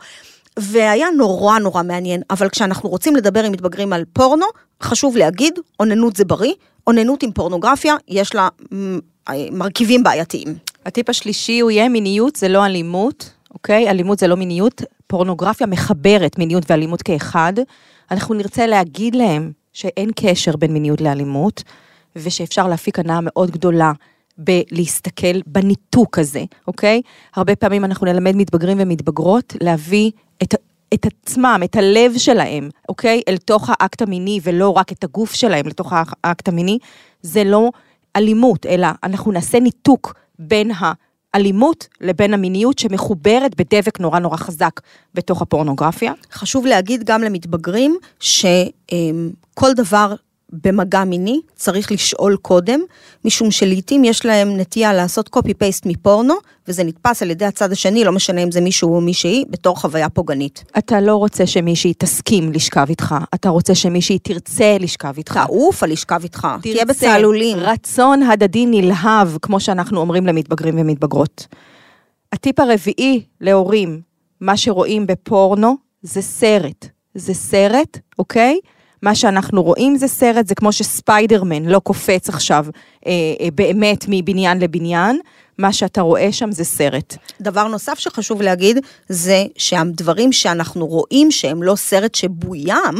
[0.56, 4.46] והיה נורא נורא מעניין, אבל כשאנחנו רוצים לדבר עם מתבגרים על פורנו,
[4.82, 6.52] חשוב להגיד, אוננות זה בריא,
[6.86, 8.48] אוננות עם פורנוגרפיה, יש לה
[9.52, 10.48] מרכיבים בעייתיים.
[10.86, 13.90] הטיפ השלישי הוא יהיה מיניות זה לא אלימות, אוקיי?
[13.90, 17.52] אלימות זה לא מיניות, פורנוגרפיה מחברת מיניות ואלימות כאחד.
[18.10, 21.62] אנחנו נרצה להגיד להם שאין קשר בין מיניות לאלימות,
[22.16, 23.92] ושאפשר להפיק הנאה מאוד גדולה
[24.38, 27.02] בלהסתכל בניתוק הזה, אוקיי?
[27.36, 30.10] הרבה פעמים אנחנו נלמד מתבגרים ומתבגרות להביא
[30.42, 30.54] את,
[30.94, 33.22] את עצמם, את הלב שלהם, אוקיי?
[33.28, 35.92] אל תוך האקט המיני, ולא רק את הגוף שלהם לתוך
[36.24, 36.78] האקט המיני.
[37.22, 37.70] זה לא
[38.16, 40.92] אלימות, אלא אנחנו נעשה ניתוק בין ה...
[41.34, 44.80] אלימות לבין המיניות שמחוברת בדבק נורא נורא חזק
[45.14, 46.12] בתוך הפורנוגרפיה.
[46.32, 50.14] חשוב להגיד גם למתבגרים שכל דבר
[50.52, 52.80] במגע מיני, צריך לשאול קודם,
[53.24, 56.34] משום שלעיתים יש להם נטייה לעשות קופי-פייסט מפורנו,
[56.68, 60.08] וזה נתפס על ידי הצד השני, לא משנה אם זה מישהו או מישהי, בתור חוויה
[60.08, 60.64] פוגענית.
[60.78, 65.40] אתה לא רוצה שמישהי תסכים לשכב איתך, אתה רוצה שמישהי תרצה לשכב איתך.
[65.46, 66.84] תעוף על לשכב איתך, תהיה תרצה.
[66.84, 67.58] בצהלולים.
[67.58, 71.46] רצון הדדי נלהב, כמו שאנחנו אומרים למתבגרים ומתבגרות.
[72.32, 74.00] הטיפ הרביעי להורים,
[74.40, 76.86] מה שרואים בפורנו זה סרט.
[77.14, 78.58] זה סרט, אוקיי?
[79.02, 82.66] מה שאנחנו רואים זה סרט, זה כמו שספיידרמן לא קופץ עכשיו
[83.06, 85.20] אה, אה, באמת מבניין לבניין,
[85.58, 87.16] מה שאתה רואה שם זה סרט.
[87.40, 92.94] דבר נוסף שחשוב להגיד, זה שהדברים שאנחנו רואים שהם לא סרט שבוים,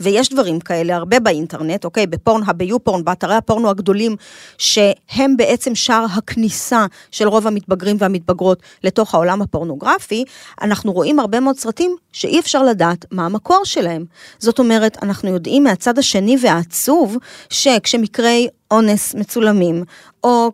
[0.00, 2.06] ויש דברים כאלה הרבה באינטרנט, אוקיי?
[2.06, 4.16] בפורנהאב, ביופורן, באתרי הפורנו הגדולים,
[4.58, 10.24] שהם בעצם שער הכניסה של רוב המתבגרים והמתבגרות לתוך העולם הפורנוגרפי,
[10.62, 14.04] אנחנו רואים הרבה מאוד סרטים שאי אפשר לדעת מה המקור שלהם.
[14.38, 17.16] זאת אומרת, אנחנו יודעים מהצד השני והעצוב,
[17.50, 19.84] שכשמקרי אונס מצולמים,
[20.24, 20.50] או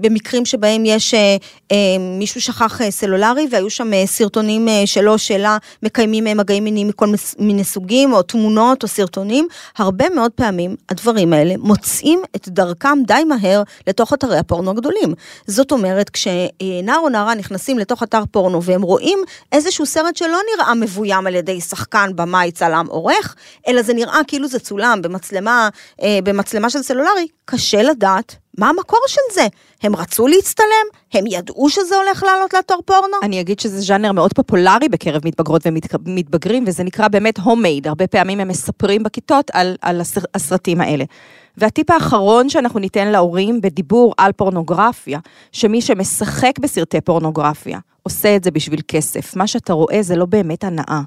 [0.00, 1.36] במקרים שבהם יש אה,
[1.72, 1.76] אה,
[2.18, 6.88] מישהו שכח אה, סלולרי והיו שם אה, סרטונים אה, שלו, שלה, מקיימים אה, מגעים מיניים
[6.88, 7.06] מכל
[7.38, 13.24] מיני סוגים, או תמונות או סרטונים, הרבה מאוד פעמים הדברים האלה מוצאים את דרכם די
[13.24, 15.14] מהר לתוך אתרי הפורנו הגדולים.
[15.46, 19.18] זאת אומרת, כשנער או נערה נכנסים לתוך אתר פורנו והם רואים
[19.52, 23.34] איזשהו סרט שלא נראה מבוים על ידי שחקן, במאי, צלם, עורך,
[23.68, 25.68] אלא זה נראה כאילו זה צולם במצלמה,
[26.02, 29.46] אה, במצלמה של סלולרי, קשה לדעת מה המקור של זה?
[29.82, 30.86] הם רצו להצטלם?
[31.12, 33.16] הם ידעו שזה הולך לעלות לאתר פורנו?
[33.22, 37.86] אני אגיד שזה ז'אנר מאוד פופולרי בקרב מתבגרות ומתבגרים, וזה נקרא באמת הומייד.
[37.88, 40.00] הרבה פעמים הם מספרים בכיתות על, על
[40.34, 41.04] הסרטים האלה.
[41.56, 45.18] והטיפ האחרון שאנחנו ניתן להורים בדיבור על פורנוגרפיה,
[45.52, 49.36] שמי שמשחק בסרטי פורנוגרפיה עושה את זה בשביל כסף.
[49.36, 51.00] מה שאתה רואה זה לא באמת הנאה.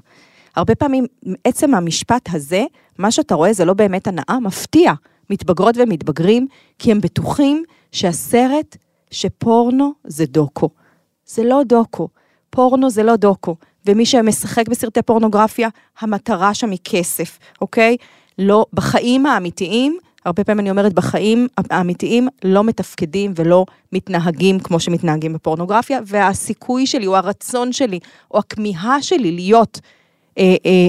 [0.56, 1.06] הרבה פעמים
[1.44, 2.64] עצם המשפט הזה,
[2.98, 4.92] מה שאתה רואה זה לא באמת הנאה, מפתיע.
[5.30, 6.46] מתבגרות ומתבגרים,
[6.78, 8.76] כי הם בטוחים שהסרט,
[9.10, 10.68] שפורנו זה דוקו.
[11.26, 12.08] זה לא דוקו.
[12.50, 13.56] פורנו זה לא דוקו.
[13.86, 15.68] ומי שמשחק בסרטי פורנוגרפיה,
[16.00, 17.96] המטרה שם היא כסף, אוקיי?
[18.38, 25.32] לא, בחיים האמיתיים, הרבה פעמים אני אומרת, בחיים האמיתיים לא מתפקדים ולא מתנהגים כמו שמתנהגים
[25.32, 27.98] בפורנוגרפיה, והסיכוי שלי, או הרצון שלי,
[28.30, 29.80] או הכמיהה שלי להיות,
[30.38, 30.88] אה, אה,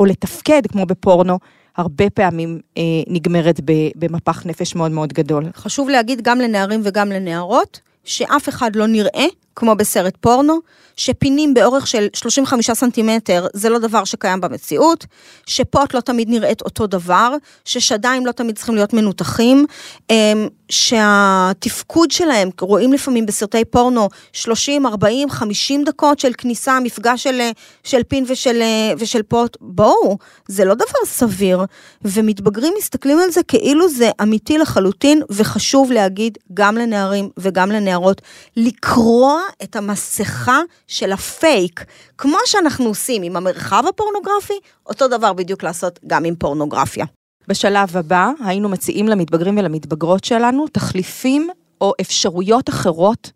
[0.00, 1.38] או לתפקד כמו בפורנו,
[1.76, 3.60] הרבה פעמים אה, נגמרת
[3.96, 5.44] במפח נפש מאוד מאוד גדול.
[5.56, 10.58] חשוב להגיד גם לנערים וגם לנערות, שאף אחד לא נראה כמו בסרט פורנו,
[10.96, 15.06] שפינים באורך של 35 סנטימטר זה לא דבר שקיים במציאות,
[15.46, 17.34] שפוט לא תמיד נראית אותו דבר,
[17.64, 19.66] ששדיים לא תמיד צריכים להיות מנותחים,
[20.10, 27.40] אמ, שהתפקוד שלהם, רואים לפעמים בסרטי פורנו 30, 40, 50 דקות של כניסה, מפגש של,
[27.84, 28.62] של פין ושל,
[28.98, 31.64] ושל פוט, בואו, זה לא דבר סביר,
[32.02, 38.22] ומתבגרים מסתכלים על זה כאילו זה אמיתי לחלוטין, וחשוב להגיד גם לנערים וגם לנערות,
[38.56, 41.84] לקרוע את המסכה של הפייק,
[42.18, 47.04] כמו שאנחנו עושים עם המרחב הפורנוגרפי, אותו דבר בדיוק לעשות גם עם פורנוגרפיה.
[47.48, 51.48] בשלב הבא היינו מציעים למתבגרים ולמתבגרות שלנו תחליפים
[51.80, 53.30] או אפשרויות אחרות,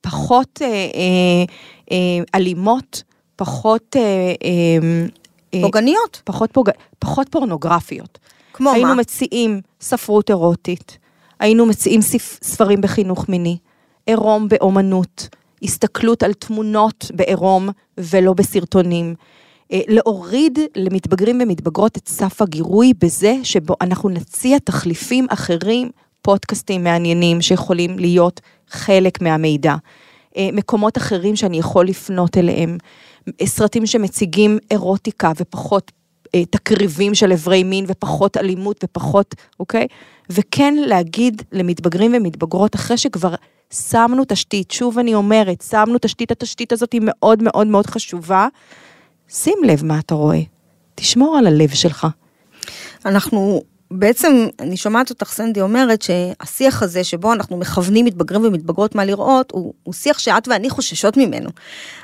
[0.00, 1.44] פחות אה, אה,
[1.92, 3.02] אה, אלימות,
[3.36, 3.96] פחות...
[3.96, 4.02] אה,
[5.54, 6.22] אה, פוגעניות.
[6.24, 6.70] פחות, פוג...
[6.98, 8.18] פחות פורנוגרפיות.
[8.52, 8.88] כמו היינו מה?
[8.88, 10.98] היינו מציעים ספרות אירוטית,
[11.40, 12.00] היינו מציעים
[12.42, 13.56] ספרים בחינוך מיני,
[14.06, 15.28] עירום באומנות,
[15.62, 17.68] הסתכלות על תמונות בעירום
[17.98, 19.14] ולא בסרטונים.
[19.72, 25.90] אה, להוריד למתבגרים ומתבגרות את סף הגירוי בזה שבו אנחנו נציע תחליפים אחרים,
[26.22, 29.74] פודקאסטים מעניינים שיכולים להיות חלק מהמידע.
[30.36, 32.78] אה, מקומות אחרים שאני יכול לפנות אליהם,
[33.44, 35.92] סרטים שמציגים אירוטיקה ופחות
[36.34, 39.86] אה, תקריבים של אברי מין ופחות אלימות ופחות, אוקיי?
[40.30, 43.34] וכן להגיד למתבגרים ומתבגרות, אחרי שכבר
[43.72, 48.48] שמנו תשתית, שוב אני אומרת, שמנו תשתית, התשתית הזאת היא מאוד מאוד מאוד חשובה,
[49.32, 50.40] שים לב מה אתה רואה,
[50.94, 52.06] תשמור על הלב שלך.
[53.04, 59.04] אנחנו בעצם, אני שומעת אותך, סנדי, אומרת שהשיח הזה שבו אנחנו מכוונים מתבגרים ומתבגרות מה
[59.04, 61.50] לראות, הוא, הוא שיח שאת ואני חוששות ממנו.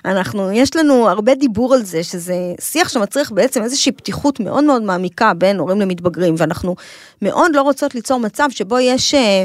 [0.05, 4.83] אנחנו, יש לנו הרבה דיבור על זה, שזה שיח שמצריך בעצם איזושהי פתיחות מאוד מאוד
[4.83, 6.77] מעמיקה בין הורים למתבגרים, ואנחנו
[7.23, 9.15] מאוד לא רוצות ליצור מצב שבו יש...
[9.15, 9.45] אה,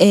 [0.00, 0.06] אה,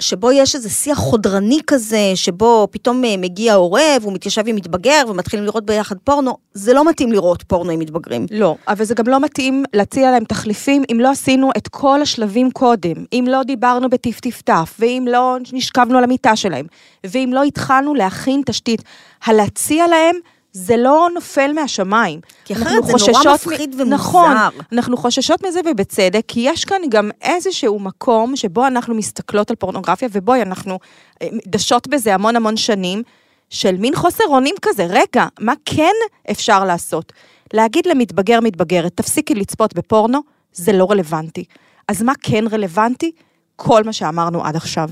[0.00, 5.02] שבו יש איזה שיח חודרני כזה, שבו פתאום אה, מגיע עורב, הוא מתיישב עם מתבגר
[5.08, 8.26] ומתחילים לראות ביחד פורנו, זה לא מתאים לראות פורנו עם מתבגרים.
[8.30, 12.50] לא, אבל זה גם לא מתאים להציע להם תחליפים אם לא עשינו את כל השלבים
[12.50, 16.66] קודם, אם לא דיברנו בטיפ-טיפ-טף, ואם לא נשכבנו על המיטה שלהם,
[17.06, 18.82] ואם לא התחלנו להכין תשתית.
[19.24, 20.16] הלהציע להם
[20.56, 22.20] זה לא נופל מהשמיים.
[22.44, 23.94] כי אחרת זה נורא מפחיד מ- ומוזר.
[23.94, 24.36] נכון,
[24.72, 30.08] אנחנו חוששות מזה ובצדק, כי יש כאן גם איזשהו מקום שבו אנחנו מסתכלות על פורנוגרפיה,
[30.12, 30.78] ובואי, אנחנו
[31.22, 33.02] אה, דשות בזה המון המון שנים,
[33.50, 35.92] של מין חוסר אונים כזה, רגע, מה כן
[36.30, 37.12] אפשר לעשות?
[37.52, 40.20] להגיד למתבגר, מתבגרת, תפסיקי לצפות בפורנו,
[40.52, 41.44] זה לא רלוונטי.
[41.88, 43.10] אז מה כן רלוונטי?
[43.56, 44.90] כל מה שאמרנו עד עכשיו.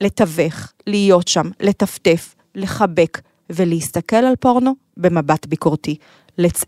[0.00, 3.20] לתווך, להיות שם, לטפטף, לחבק
[3.50, 5.96] ולהסתכל על פורנו במבט ביקורתי.
[6.40, 6.64] לצ-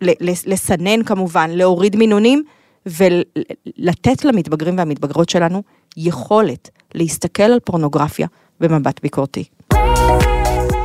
[0.47, 2.43] לסנן כמובן, להוריד מינונים
[2.87, 5.63] ולתת למתבגרים והמתבגרות שלנו
[5.97, 8.27] יכולת להסתכל על פורנוגרפיה
[8.61, 9.45] במבט ביקורתי.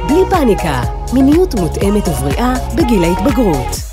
[0.08, 0.82] בלי פאניקה,
[1.14, 3.87] מיניות מותאמת ובריאה בגיל ההתבגרות.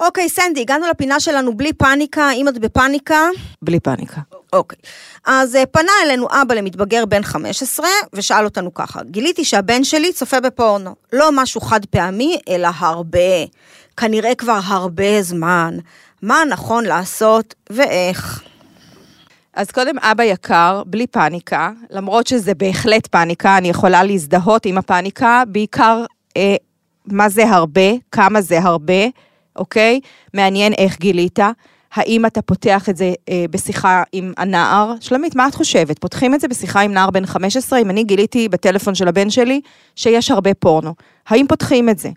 [0.00, 3.28] אוקיי, סנדי, הגענו לפינה שלנו בלי פאניקה, אם את בפאניקה,
[3.62, 4.20] בלי פאניקה.
[4.52, 4.78] אוקיי.
[5.26, 10.40] אז אה, פנה אלינו אבא למתבגר בן 15, ושאל אותנו ככה, גיליתי שהבן שלי צופה
[10.40, 10.94] בפורנו.
[11.12, 13.44] לא משהו חד פעמי, אלא הרבה.
[13.96, 15.78] כנראה כבר הרבה זמן.
[16.22, 18.42] מה נכון לעשות ואיך?
[19.54, 25.42] אז קודם, אבא יקר, בלי פאניקה, למרות שזה בהחלט פאניקה, אני יכולה להזדהות עם הפאניקה,
[25.48, 26.04] בעיקר
[26.36, 26.56] אה,
[27.06, 29.02] מה זה הרבה, כמה זה הרבה,
[29.56, 30.00] אוקיי?
[30.34, 31.38] מעניין איך גילית.
[31.94, 34.92] האם אתה פותח את זה אה, בשיחה עם הנער?
[35.00, 35.98] שלומית, מה את חושבת?
[35.98, 37.78] פותחים את זה בשיחה עם נער בן 15?
[37.78, 39.60] אם אני גיליתי בטלפון של הבן שלי
[39.96, 40.94] שיש הרבה פורנו,
[41.28, 42.08] האם פותחים את זה?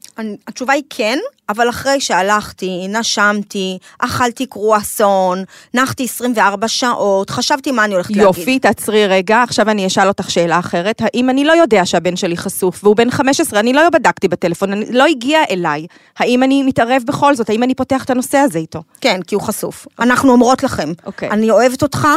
[0.47, 1.17] התשובה היא כן,
[1.49, 5.43] אבל אחרי שהלכתי, נשמתי, אכלתי קרואסון,
[5.73, 8.23] נחתי 24 שעות, חשבתי מה אני הולכת להגיד.
[8.23, 11.01] יופי, תעצרי רגע, עכשיו אני אשאל אותך שאלה אחרת.
[11.01, 14.85] האם אני לא יודע שהבן שלי חשוף והוא בן 15, אני לא בדקתי בטלפון, אני,
[14.91, 15.87] לא הגיע אליי.
[16.19, 17.49] האם אני מתערב בכל זאת?
[17.49, 18.83] האם אני פותח את הנושא הזה איתו?
[19.01, 19.87] כן, כי הוא חשוף.
[19.99, 21.29] אנחנו אומרות לכם, אוקיי.
[21.29, 22.07] אני אוהבת אותך,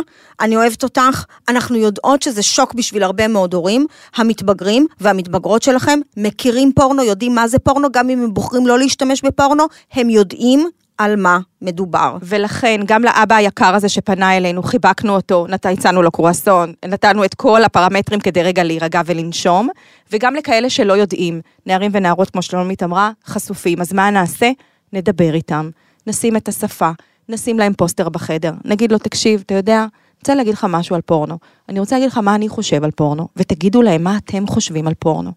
[0.41, 6.73] אני אוהבת אותך, אנחנו יודעות שזה שוק בשביל הרבה מאוד הורים, המתבגרים והמתבגרות שלכם מכירים
[6.81, 11.17] פורנו, יודעים מה זה פורנו, גם אם הם בוחרים לא להשתמש בפורנו, הם יודעים על
[11.17, 12.17] מה מדובר.
[12.23, 15.67] ולכן, גם לאבא היקר הזה שפנה אלינו, חיבקנו אותו, נת...
[15.67, 19.69] הצענו לו קרואסון, נתנו את כל הפרמטרים כדי רגע להירגע ולנשום,
[20.13, 23.81] וגם לכאלה שלא יודעים, נערים ונערות, כמו שלומית אמרה, חשופים.
[23.81, 24.51] אז מה נעשה?
[24.93, 25.71] נדבר איתם,
[26.07, 26.91] נשים את השפה,
[27.29, 31.03] נשים להם פוסטר בחדר, נגיד לו, תקשיב, אתה יודע, אני רוצה להגיד לך משהו על
[31.03, 31.39] פורנו.
[31.69, 34.95] אני רוצה להגיד לך מה אני חושב על פורנו, ותגידו להם מה אתם חושבים על
[34.95, 35.33] פורנו.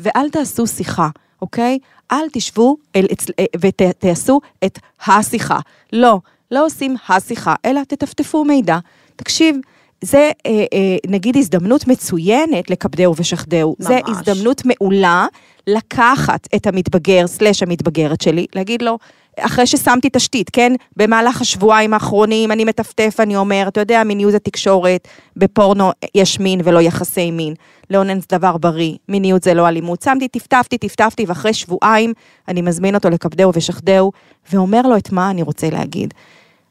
[0.00, 1.08] ואל תעשו שיחה,
[1.42, 1.78] אוקיי?
[2.12, 3.06] אל תשבו אל,
[3.38, 5.58] אה, ותעשו את השיחה.
[5.92, 8.78] לא, לא עושים השיחה, אלא תטפטפו מידע.
[9.16, 9.56] תקשיב,
[10.00, 13.76] זה אה, אה, נגיד הזדמנות מצוינת לקפדהו ושחדהו.
[13.78, 14.18] זה ממש.
[14.18, 15.26] הזדמנות מעולה
[15.66, 18.98] לקחת את המתבגר, סלש המתבגרת שלי, להגיד לו,
[19.38, 20.72] אחרי ששמתי תשתית, כן?
[20.96, 26.60] במהלך השבועיים האחרונים אני מטפטף, אני אומר, אתה יודע, מיניות זה תקשורת, בפורנו יש מין
[26.64, 27.54] ולא יחסי מין.
[27.90, 30.02] לאונן זה דבר בריא, מיניות זה לא אלימות.
[30.02, 32.12] שמתי, טפטפתי, טפטפתי, ואחרי שבועיים
[32.48, 34.12] אני מזמין אותו לקפדהו ושחדהו,
[34.52, 36.14] ואומר לו את מה אני רוצה להגיד.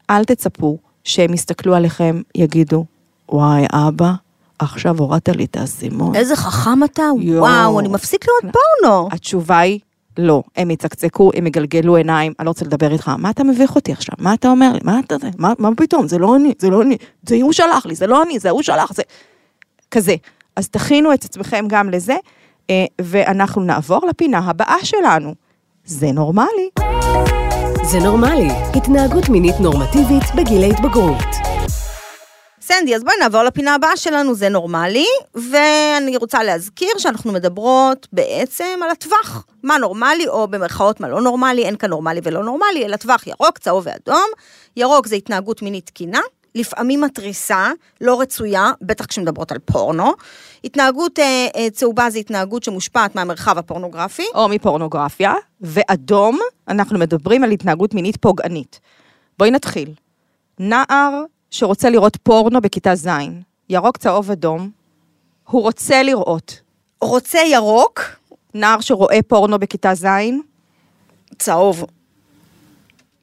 [0.10, 2.86] אל תצפו שהם יסתכלו עליכם, יגידו,
[3.30, 4.12] וואי, אבא,
[4.60, 6.16] עכשיו הורדת לי את האסימון.
[6.16, 7.42] איזה חכם אתה, יואו.
[7.42, 9.10] וואו, אני מפסיק לראות פורנו.
[9.12, 9.80] התשובה היא
[10.18, 10.44] לא.
[10.56, 14.16] הם יצקצקו, הם יגלגלו עיניים, אני לא רוצה לדבר איתך, מה אתה מביך אותי עכשיו?
[14.20, 14.80] מה אתה אומר לי?
[14.84, 15.16] מה אתה...
[15.38, 16.08] מה, מה פתאום?
[16.08, 16.98] זה לא אני, זה לא אני.
[17.24, 19.04] זה הוא שלח לי, זה לא אני, זה הוא שלח, זה...
[19.92, 20.16] כזה.
[20.56, 22.16] אז תכינו את עצמכם גם לזה,
[22.70, 25.34] אה, ואנחנו נעבור לפינה הבאה שלנו.
[25.86, 26.70] זה נורמלי.
[27.84, 31.47] זה נורמלי, התנהגות מינית נורמטיבית בגיל ההתבגרות.
[32.68, 38.80] סנדי, אז בואי נעבור לפינה הבאה שלנו, זה נורמלי, ואני רוצה להזכיר שאנחנו מדברות בעצם
[38.84, 39.46] על הטווח.
[39.64, 43.58] מה נורמלי, או במרכאות מה לא נורמלי, אין כאן נורמלי ולא נורמלי, אלא טווח ירוק,
[43.58, 44.26] צהוב ואדום.
[44.78, 46.20] ירוק זה התנהגות מינית תקינה,
[46.56, 50.14] לפעמים מתריסה, לא רצויה, בטח כשמדברות על פורנו.
[50.64, 54.26] התנהגות אה, אה, צהובה זה התנהגות שמושפעת מהמרחב הפורנוגרפי.
[54.36, 58.80] או מפורנוגרפיה, ואדום, אנחנו מדברים על התנהגות מינית פוגענית.
[59.40, 59.94] בואי נתחיל.
[60.60, 63.08] נער שרוצה לראות פורנו בכיתה ז',
[63.70, 64.70] ירוק, צהוב, אדום,
[65.48, 66.62] הוא רוצה לראות.
[67.02, 68.02] רוצה ירוק,
[68.54, 70.06] נער שרואה פורנו בכיתה ז',
[71.40, 71.86] צהוב.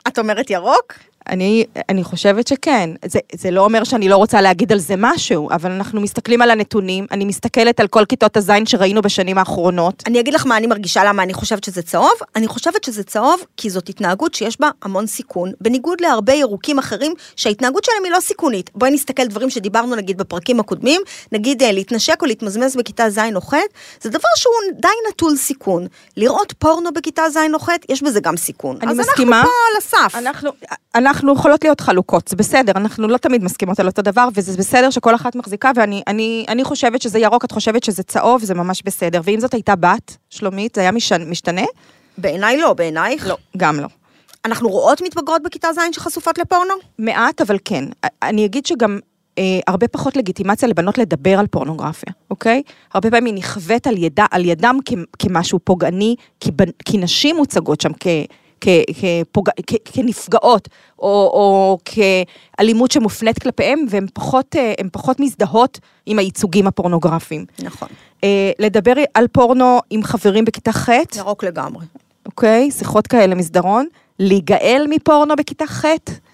[0.08, 0.92] את אומרת ירוק?
[1.28, 2.90] אני, אני חושבת שכן.
[3.04, 6.50] זה, זה לא אומר שאני לא רוצה להגיד על זה משהו, אבל אנחנו מסתכלים על
[6.50, 10.02] הנתונים, אני מסתכלת על כל כיתות הזין שראינו בשנים האחרונות.
[10.06, 12.12] אני אגיד לך מה אני מרגישה, למה אני חושבת שזה צהוב.
[12.36, 17.14] אני חושבת שזה צהוב כי זאת התנהגות שיש בה המון סיכון, בניגוד להרבה ירוקים אחרים
[17.36, 18.70] שההתנהגות שלהם היא לא סיכונית.
[18.74, 23.40] בואי נסתכל דברים שדיברנו נגיד בפרקים הקודמים, נגיד אה, להתנשק או להתמזמז בכיתה ז' או
[23.40, 23.54] ח',
[24.00, 25.86] זה דבר שהוא די נטול סיכון.
[26.16, 28.76] לראות פורנו בכיתה ז' או ח', יש בזה גם סיכון.
[28.82, 29.36] אני אז מסכימה.
[29.40, 30.14] אנחנו פה על הסף.
[30.14, 30.50] אנחנו,
[30.94, 34.90] אנחנו יכולות להיות חלוקות, זה בסדר, אנחנו לא תמיד מסכימות על אותו דבר, וזה בסדר
[34.90, 38.82] שכל אחת מחזיקה, ואני אני, אני חושבת שזה ירוק, את חושבת שזה צהוב, זה ממש
[38.84, 39.20] בסדר.
[39.24, 41.64] ואם זאת הייתה בת, שלומית, זה היה משנה, משתנה?
[42.18, 43.26] בעיניי לא, בעינייך?
[43.28, 43.88] לא, גם לא.
[44.44, 46.74] אנחנו רואות מתבגרות בכיתה ז' שחשופות לפורנו?
[46.98, 47.84] מעט, אבל כן.
[48.22, 48.98] אני אגיד שגם
[49.38, 52.62] אה, הרבה פחות לגיטימציה לבנות לדבר על פורנוגרפיה, אוקיי?
[52.94, 56.50] הרבה פעמים היא נכווית על, ידה, על ידם כ, כמשהו פוגעני, כי,
[56.84, 58.06] כי נשים מוצגות שם כ...
[58.60, 59.48] כפוג...
[59.84, 67.44] כנפגעות, או, או כאלימות שמופנית כלפיהם, והן פחות, אה, פחות מזדהות עם הייצוגים הפורנוגרפיים.
[67.62, 67.88] נכון.
[68.24, 70.88] אה, לדבר על פורנו עם חברים בכיתה ח'.
[71.16, 71.86] ירוק לגמרי.
[72.26, 73.86] אוקיי, שיחות כאלה מסדרון.
[74.18, 75.84] להיגאל מפורנו בכיתה ח'.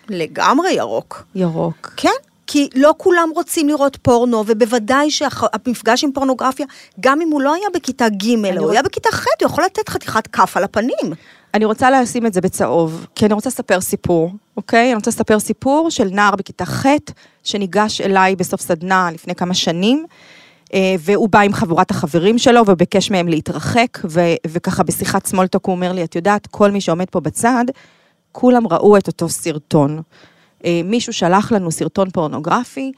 [0.08, 1.22] לגמרי ירוק.
[1.34, 1.92] ירוק.
[1.96, 2.10] כן,
[2.46, 6.66] כי לא כולם רוצים לראות פורנו, ובוודאי שהמפגש עם פורנוגרפיה,
[7.00, 8.72] גם אם הוא לא היה בכיתה ג', הוא רוצ...
[8.72, 11.14] היה בכיתה ח', הוא יכול לתת חתיכת כף על הפנים.
[11.54, 14.86] אני רוצה לשים את זה בצהוב, כי אני רוצה לספר סיפור, אוקיי?
[14.86, 16.86] אני רוצה לספר סיפור של נער בכיתה ח',
[17.44, 20.06] שניגש אליי בסוף סדנה לפני כמה שנים,
[20.74, 25.74] אה, והוא בא עם חבורת החברים שלו וביקש מהם להתרחק, ו- וככה בשיחת סמולטוק הוא
[25.74, 27.64] אומר לי, את יודעת, כל מי שעומד פה בצד,
[28.32, 30.02] כולם ראו את אותו סרטון.
[30.64, 32.92] אה, מישהו שלח לנו סרטון פורנוגרפי,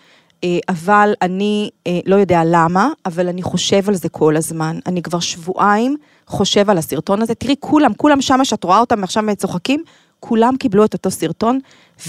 [0.44, 1.70] אה, אבל אני
[2.06, 4.78] לא יודע למה, אבל אני חושב על זה כל הזמן.
[4.86, 5.96] אני כבר שבועיים
[6.32, 7.34] חושב על הסרטון הזה.
[7.34, 9.82] תראי, כולם, כולם שמה שאת רואה אותם עכשיו צוחקים,
[10.20, 11.58] כולם קיבלו את אותו סרטון,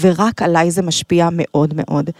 [0.00, 2.10] ורק עליי זה משפיע מאוד מאוד.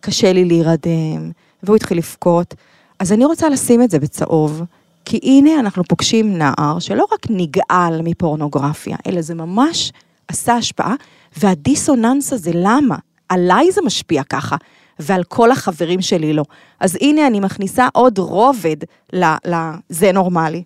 [0.00, 1.30] קשה לי להירדם,
[1.62, 2.54] והוא התחיל לבכות.
[2.98, 4.62] אז אני רוצה לשים את זה בצהוב,
[5.04, 9.92] כי הנה אנחנו פוגשים נער שלא רק נגעל מפורנוגרפיה, אלא זה ממש
[10.28, 10.94] עשה השפעה,
[11.36, 12.96] והדיסוננס הזה, למה?
[13.28, 14.56] עליי זה משפיע ככה,
[14.98, 16.44] ועל כל החברים שלי לא.
[16.80, 18.76] אז הנה אני מכניסה עוד רובד
[19.12, 20.62] ל"זה נורמלי".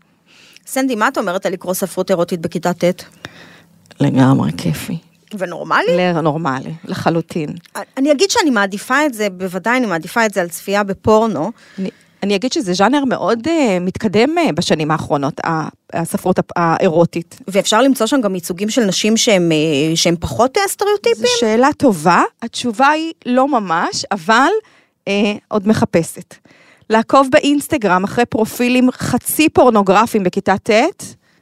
[0.67, 3.05] סנדי, מה את אומרת על לקרוא ספרות אירוטית בכיתה ט'?
[4.01, 4.99] לגמרי כיפי.
[5.39, 6.13] ונורמלי?
[6.23, 7.49] נורמלי, לחלוטין.
[7.97, 11.53] אני אגיד שאני מעדיפה את זה, בוודאי אני מעדיפה את זה על צפייה בפורנו.
[11.79, 11.91] אני,
[12.23, 13.51] אני אגיד שזה ז'אנר מאוד uh,
[13.81, 15.41] מתקדם uh, בשנים האחרונות,
[15.93, 17.39] הספרות האירוטית.
[17.49, 21.27] ואפשר למצוא שם גם ייצוגים של נשים שהם, uh, שהם פחות סטריאוטיפים?
[21.27, 24.51] זו שאלה טובה, התשובה היא לא ממש, אבל
[25.09, 25.13] uh,
[25.49, 26.35] עוד מחפשת.
[26.91, 30.71] לעקוב באינסטגרם אחרי פרופילים חצי פורנוגרפיים בכיתה ט'.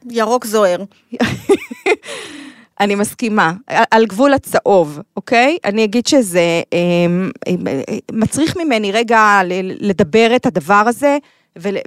[0.09, 0.83] ירוק זוהר.
[2.79, 5.57] אני מסכימה, על גבול הצהוב, אוקיי?
[5.65, 6.79] אני אגיד שזה אה,
[7.47, 9.41] אה, מצריך ממני רגע
[9.79, 11.17] לדבר את הדבר הזה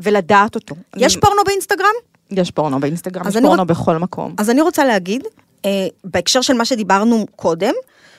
[0.02, 0.74] ולדעת אותו.
[0.96, 1.20] יש אני...
[1.20, 1.94] פורנו באינסטגרם?
[2.30, 3.68] יש פורנו באינסטגרם, יש פורנו רוצ...
[3.68, 4.34] בכל מקום.
[4.38, 5.24] אז אני רוצה להגיד,
[5.64, 7.72] אה, בהקשר של מה שדיברנו קודם,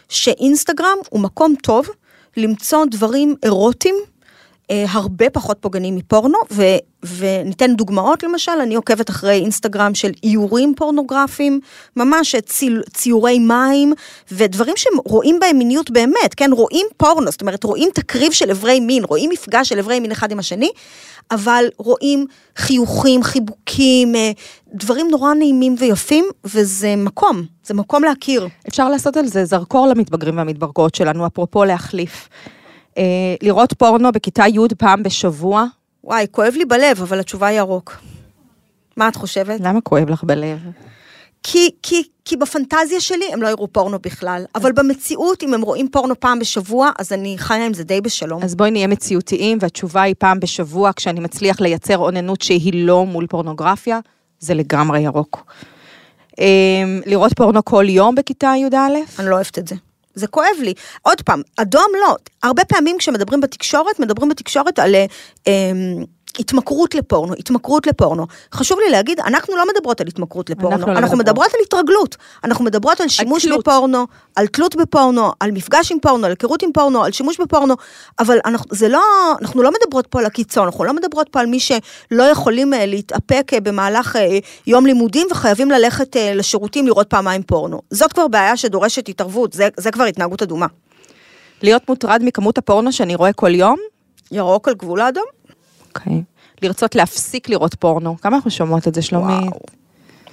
[0.09, 1.87] שאינסטגרם הוא מקום טוב
[2.37, 4.01] למצוא דברים אירוטים אה,
[4.69, 6.63] הרבה פחות פוגעניים מפורנו, ו,
[7.17, 11.59] וניתן דוגמאות למשל, אני עוקבת אחרי אינסטגרם של איורים פורנוגרפיים,
[11.95, 13.93] ממש ציל, ציורי מים,
[14.31, 19.03] ודברים שרואים בהם מיניות באמת, כן, רואים פורנו, זאת אומרת, רואים תקריב של אברי מין,
[19.03, 20.69] רואים מפגש של אברי מין אחד עם השני,
[21.31, 22.25] אבל רואים
[22.57, 24.31] חיוכים, חיבוקים, אה,
[24.73, 28.47] דברים נורא נעימים ויפים, וזה מקום, זה מקום להכיר.
[28.67, 32.29] אפשר לעשות על זה זרקור למתבגרים והמתבגרות שלנו, אפרופו להחליף.
[32.97, 33.03] אה,
[33.41, 35.65] לראות פורנו בכיתה י' פעם בשבוע?
[36.03, 37.97] וואי, כואב לי בלב, אבל התשובה היא ירוק.
[38.97, 39.59] מה את חושבת?
[39.59, 40.59] למה כואב לך בלב?
[41.43, 45.89] כי, כי, כי בפנטזיה שלי הם לא יראו פורנו בכלל, אבל במציאות, אם הם רואים
[45.89, 48.43] פורנו פעם בשבוע, אז אני חיה עם זה די בשלום.
[48.43, 53.27] אז בואי נהיה מציאותיים, והתשובה היא פעם בשבוע, כשאני מצליח לייצר אוננות שהיא לא מול
[53.27, 53.99] פורנוגרפיה,
[54.39, 55.53] זה לגמרי ירוק.
[56.39, 56.45] אה,
[57.05, 58.75] לראות פורנו כל יום בכיתה י"א?
[59.19, 59.75] אני לא אוהבת את זה.
[60.17, 60.73] זה כואב לי.
[61.01, 62.15] עוד פעם, אדום לא.
[62.43, 64.95] הרבה פעמים כשמדברים בתקשורת, מדברים בתקשורת על...
[65.47, 65.71] אה,
[66.39, 68.27] התמכרות לפורנו, התמכרות לפורנו.
[68.53, 72.15] חשוב לי להגיד, אנחנו לא מדברות על התמכרות לפורנו, אנחנו, לא אנחנו מדברות על התרגלות.
[72.43, 76.63] אנחנו מדברות על שימוש על בפורנו, על תלות בפורנו, על מפגש עם פורנו, על היכרות
[76.63, 77.75] עם פורנו, על שימוש בפורנו,
[78.19, 79.01] אבל אנחנו, זה לא,
[79.41, 82.77] אנחנו לא מדברות פה על הקיצון, אנחנו לא מדברות פה על מי שלא יכולים uh,
[82.79, 84.19] להתאפק uh, במהלך uh,
[84.67, 87.81] יום לימודים וחייבים ללכת לשירותים לראות פעמיים פורנו.
[87.91, 90.67] זאת כבר בעיה שדורשת התערבות, זה, זה כבר התנהגות אדומה.
[91.61, 93.77] להיות מוטרד מכמות הפורנו שאני רואה כל יום?
[94.31, 95.36] ירוק על גבול האדום.
[95.99, 96.23] אוקיי.
[96.61, 98.17] לרצות להפסיק לראות פורנו.
[98.21, 99.43] כמה אנחנו שומעות את זה, שלומית?
[99.43, 99.59] וואו.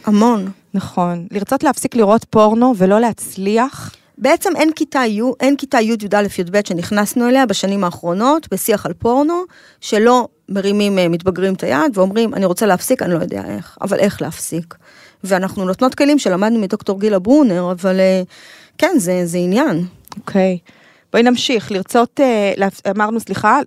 [0.05, 0.51] המון.
[0.75, 1.27] נכון.
[1.31, 3.95] לרצות להפסיק לראות פורנו ולא להצליח.
[4.19, 8.93] בעצם אין כיתה י', אין כיתה י', י"א, י"ב שנכנסנו אליה בשנים האחרונות, בשיח על
[8.93, 9.43] פורנו,
[9.81, 13.99] שלא מרימים אה, מתבגרים את היד ואומרים, אני רוצה להפסיק, אני לא יודע איך, אבל
[13.99, 14.75] איך להפסיק.
[15.25, 18.23] ואנחנו נותנות כלים שלמדנו מדוקטור גילה ברונר, אבל אה,
[18.79, 19.87] כן, זה, זה עניין.
[20.17, 20.59] אוקיי.
[20.61, 20.71] Okay.
[21.13, 22.53] בואי נמשיך, לרצות, אה,
[22.91, 23.59] אמרנו, סליחה,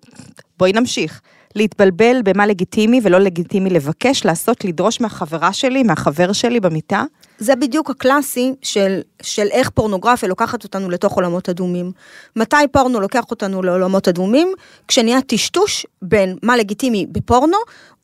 [0.58, 1.22] בואי נמשיך.
[1.56, 7.04] להתבלבל במה לגיטימי ולא לגיטימי לבקש, לעשות, לדרוש מהחברה שלי, מהחבר שלי במיטה.
[7.39, 11.91] זה בדיוק הקלאסי של, של איך פורנוגרפיה לוקחת אותנו לתוך עולמות אדומים.
[12.36, 14.54] מתי פורנו לוקח אותנו לעולמות אדומים?
[14.88, 17.58] כשנהיה טשטוש בין מה לגיטימי בפורנו,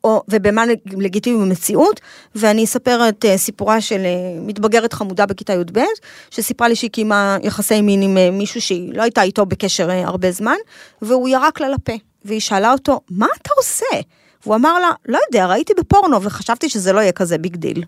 [0.04, 0.64] או, ובמה
[0.98, 2.02] לגיטימי במציאות,
[2.36, 5.80] ואני אספר את אה, סיפורה של אה, מתבגרת חמודה בכיתה י"ב,
[6.30, 10.08] שסיפרה לי שהיא קיימה יחסי מין עם אה, מישהו שהיא לא הייתה איתו בקשר אה,
[10.08, 10.56] הרבה זמן,
[11.02, 11.94] והוא ירק לה לפה,
[12.26, 14.02] והיא שאלה אותו, מה אתה עושה?
[14.44, 17.84] והוא אמר לה, לא יודע, ראיתי בפורנו וחשבתי שזה לא יהיה כזה big deal.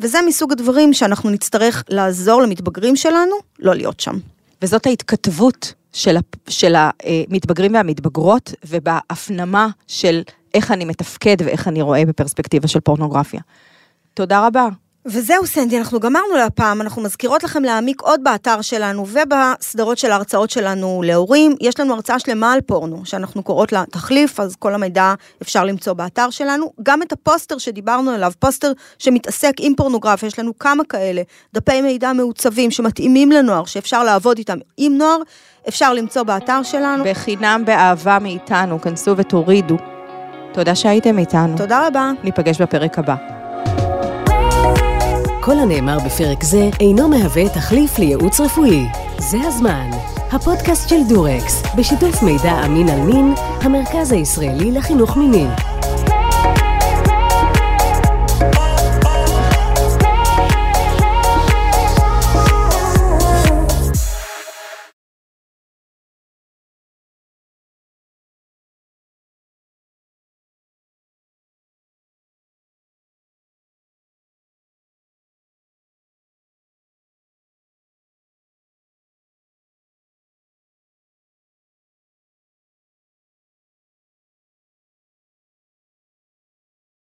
[0.00, 4.18] וזה מסוג הדברים שאנחנו נצטרך לעזור למתבגרים שלנו לא להיות שם.
[4.62, 6.16] וזאת ההתכתבות של,
[6.48, 10.22] של המתבגרים והמתבגרות, ובהפנמה של
[10.54, 13.40] איך אני מתפקד ואיך אני רואה בפרספקטיבה של פורנוגרפיה.
[14.14, 14.68] תודה רבה.
[15.06, 20.50] וזהו סנדי, אנחנו גמרנו להפעם, אנחנו מזכירות לכם להעמיק עוד באתר שלנו ובסדרות של ההרצאות
[20.50, 21.56] שלנו להורים.
[21.60, 25.92] יש לנו הרצאה שלמה על פורנו, שאנחנו קוראות לה תחליף, אז כל המידע אפשר למצוא
[25.92, 26.72] באתר שלנו.
[26.82, 31.22] גם את הפוסטר שדיברנו עליו, פוסטר שמתעסק עם פורנוגרפיה, יש לנו כמה כאלה,
[31.54, 35.18] דפי מידע מעוצבים שמתאימים לנוער, שאפשר לעבוד איתם עם נוער,
[35.68, 37.04] אפשר למצוא באתר שלנו.
[37.06, 39.76] בחינם באהבה מאיתנו, כנסו ותורידו.
[40.52, 41.56] תודה שהייתם איתנו.
[41.56, 42.10] תודה רבה.
[42.24, 43.41] ניפגש בפרק הבא.
[45.44, 48.86] כל הנאמר בפרק זה אינו מהווה תחליף לייעוץ רפואי.
[49.18, 49.90] זה הזמן.
[50.32, 55.46] הפודקאסט של דורקס, בשיתוף מידע אמין על מין, המרכז הישראלי לחינוך מיני.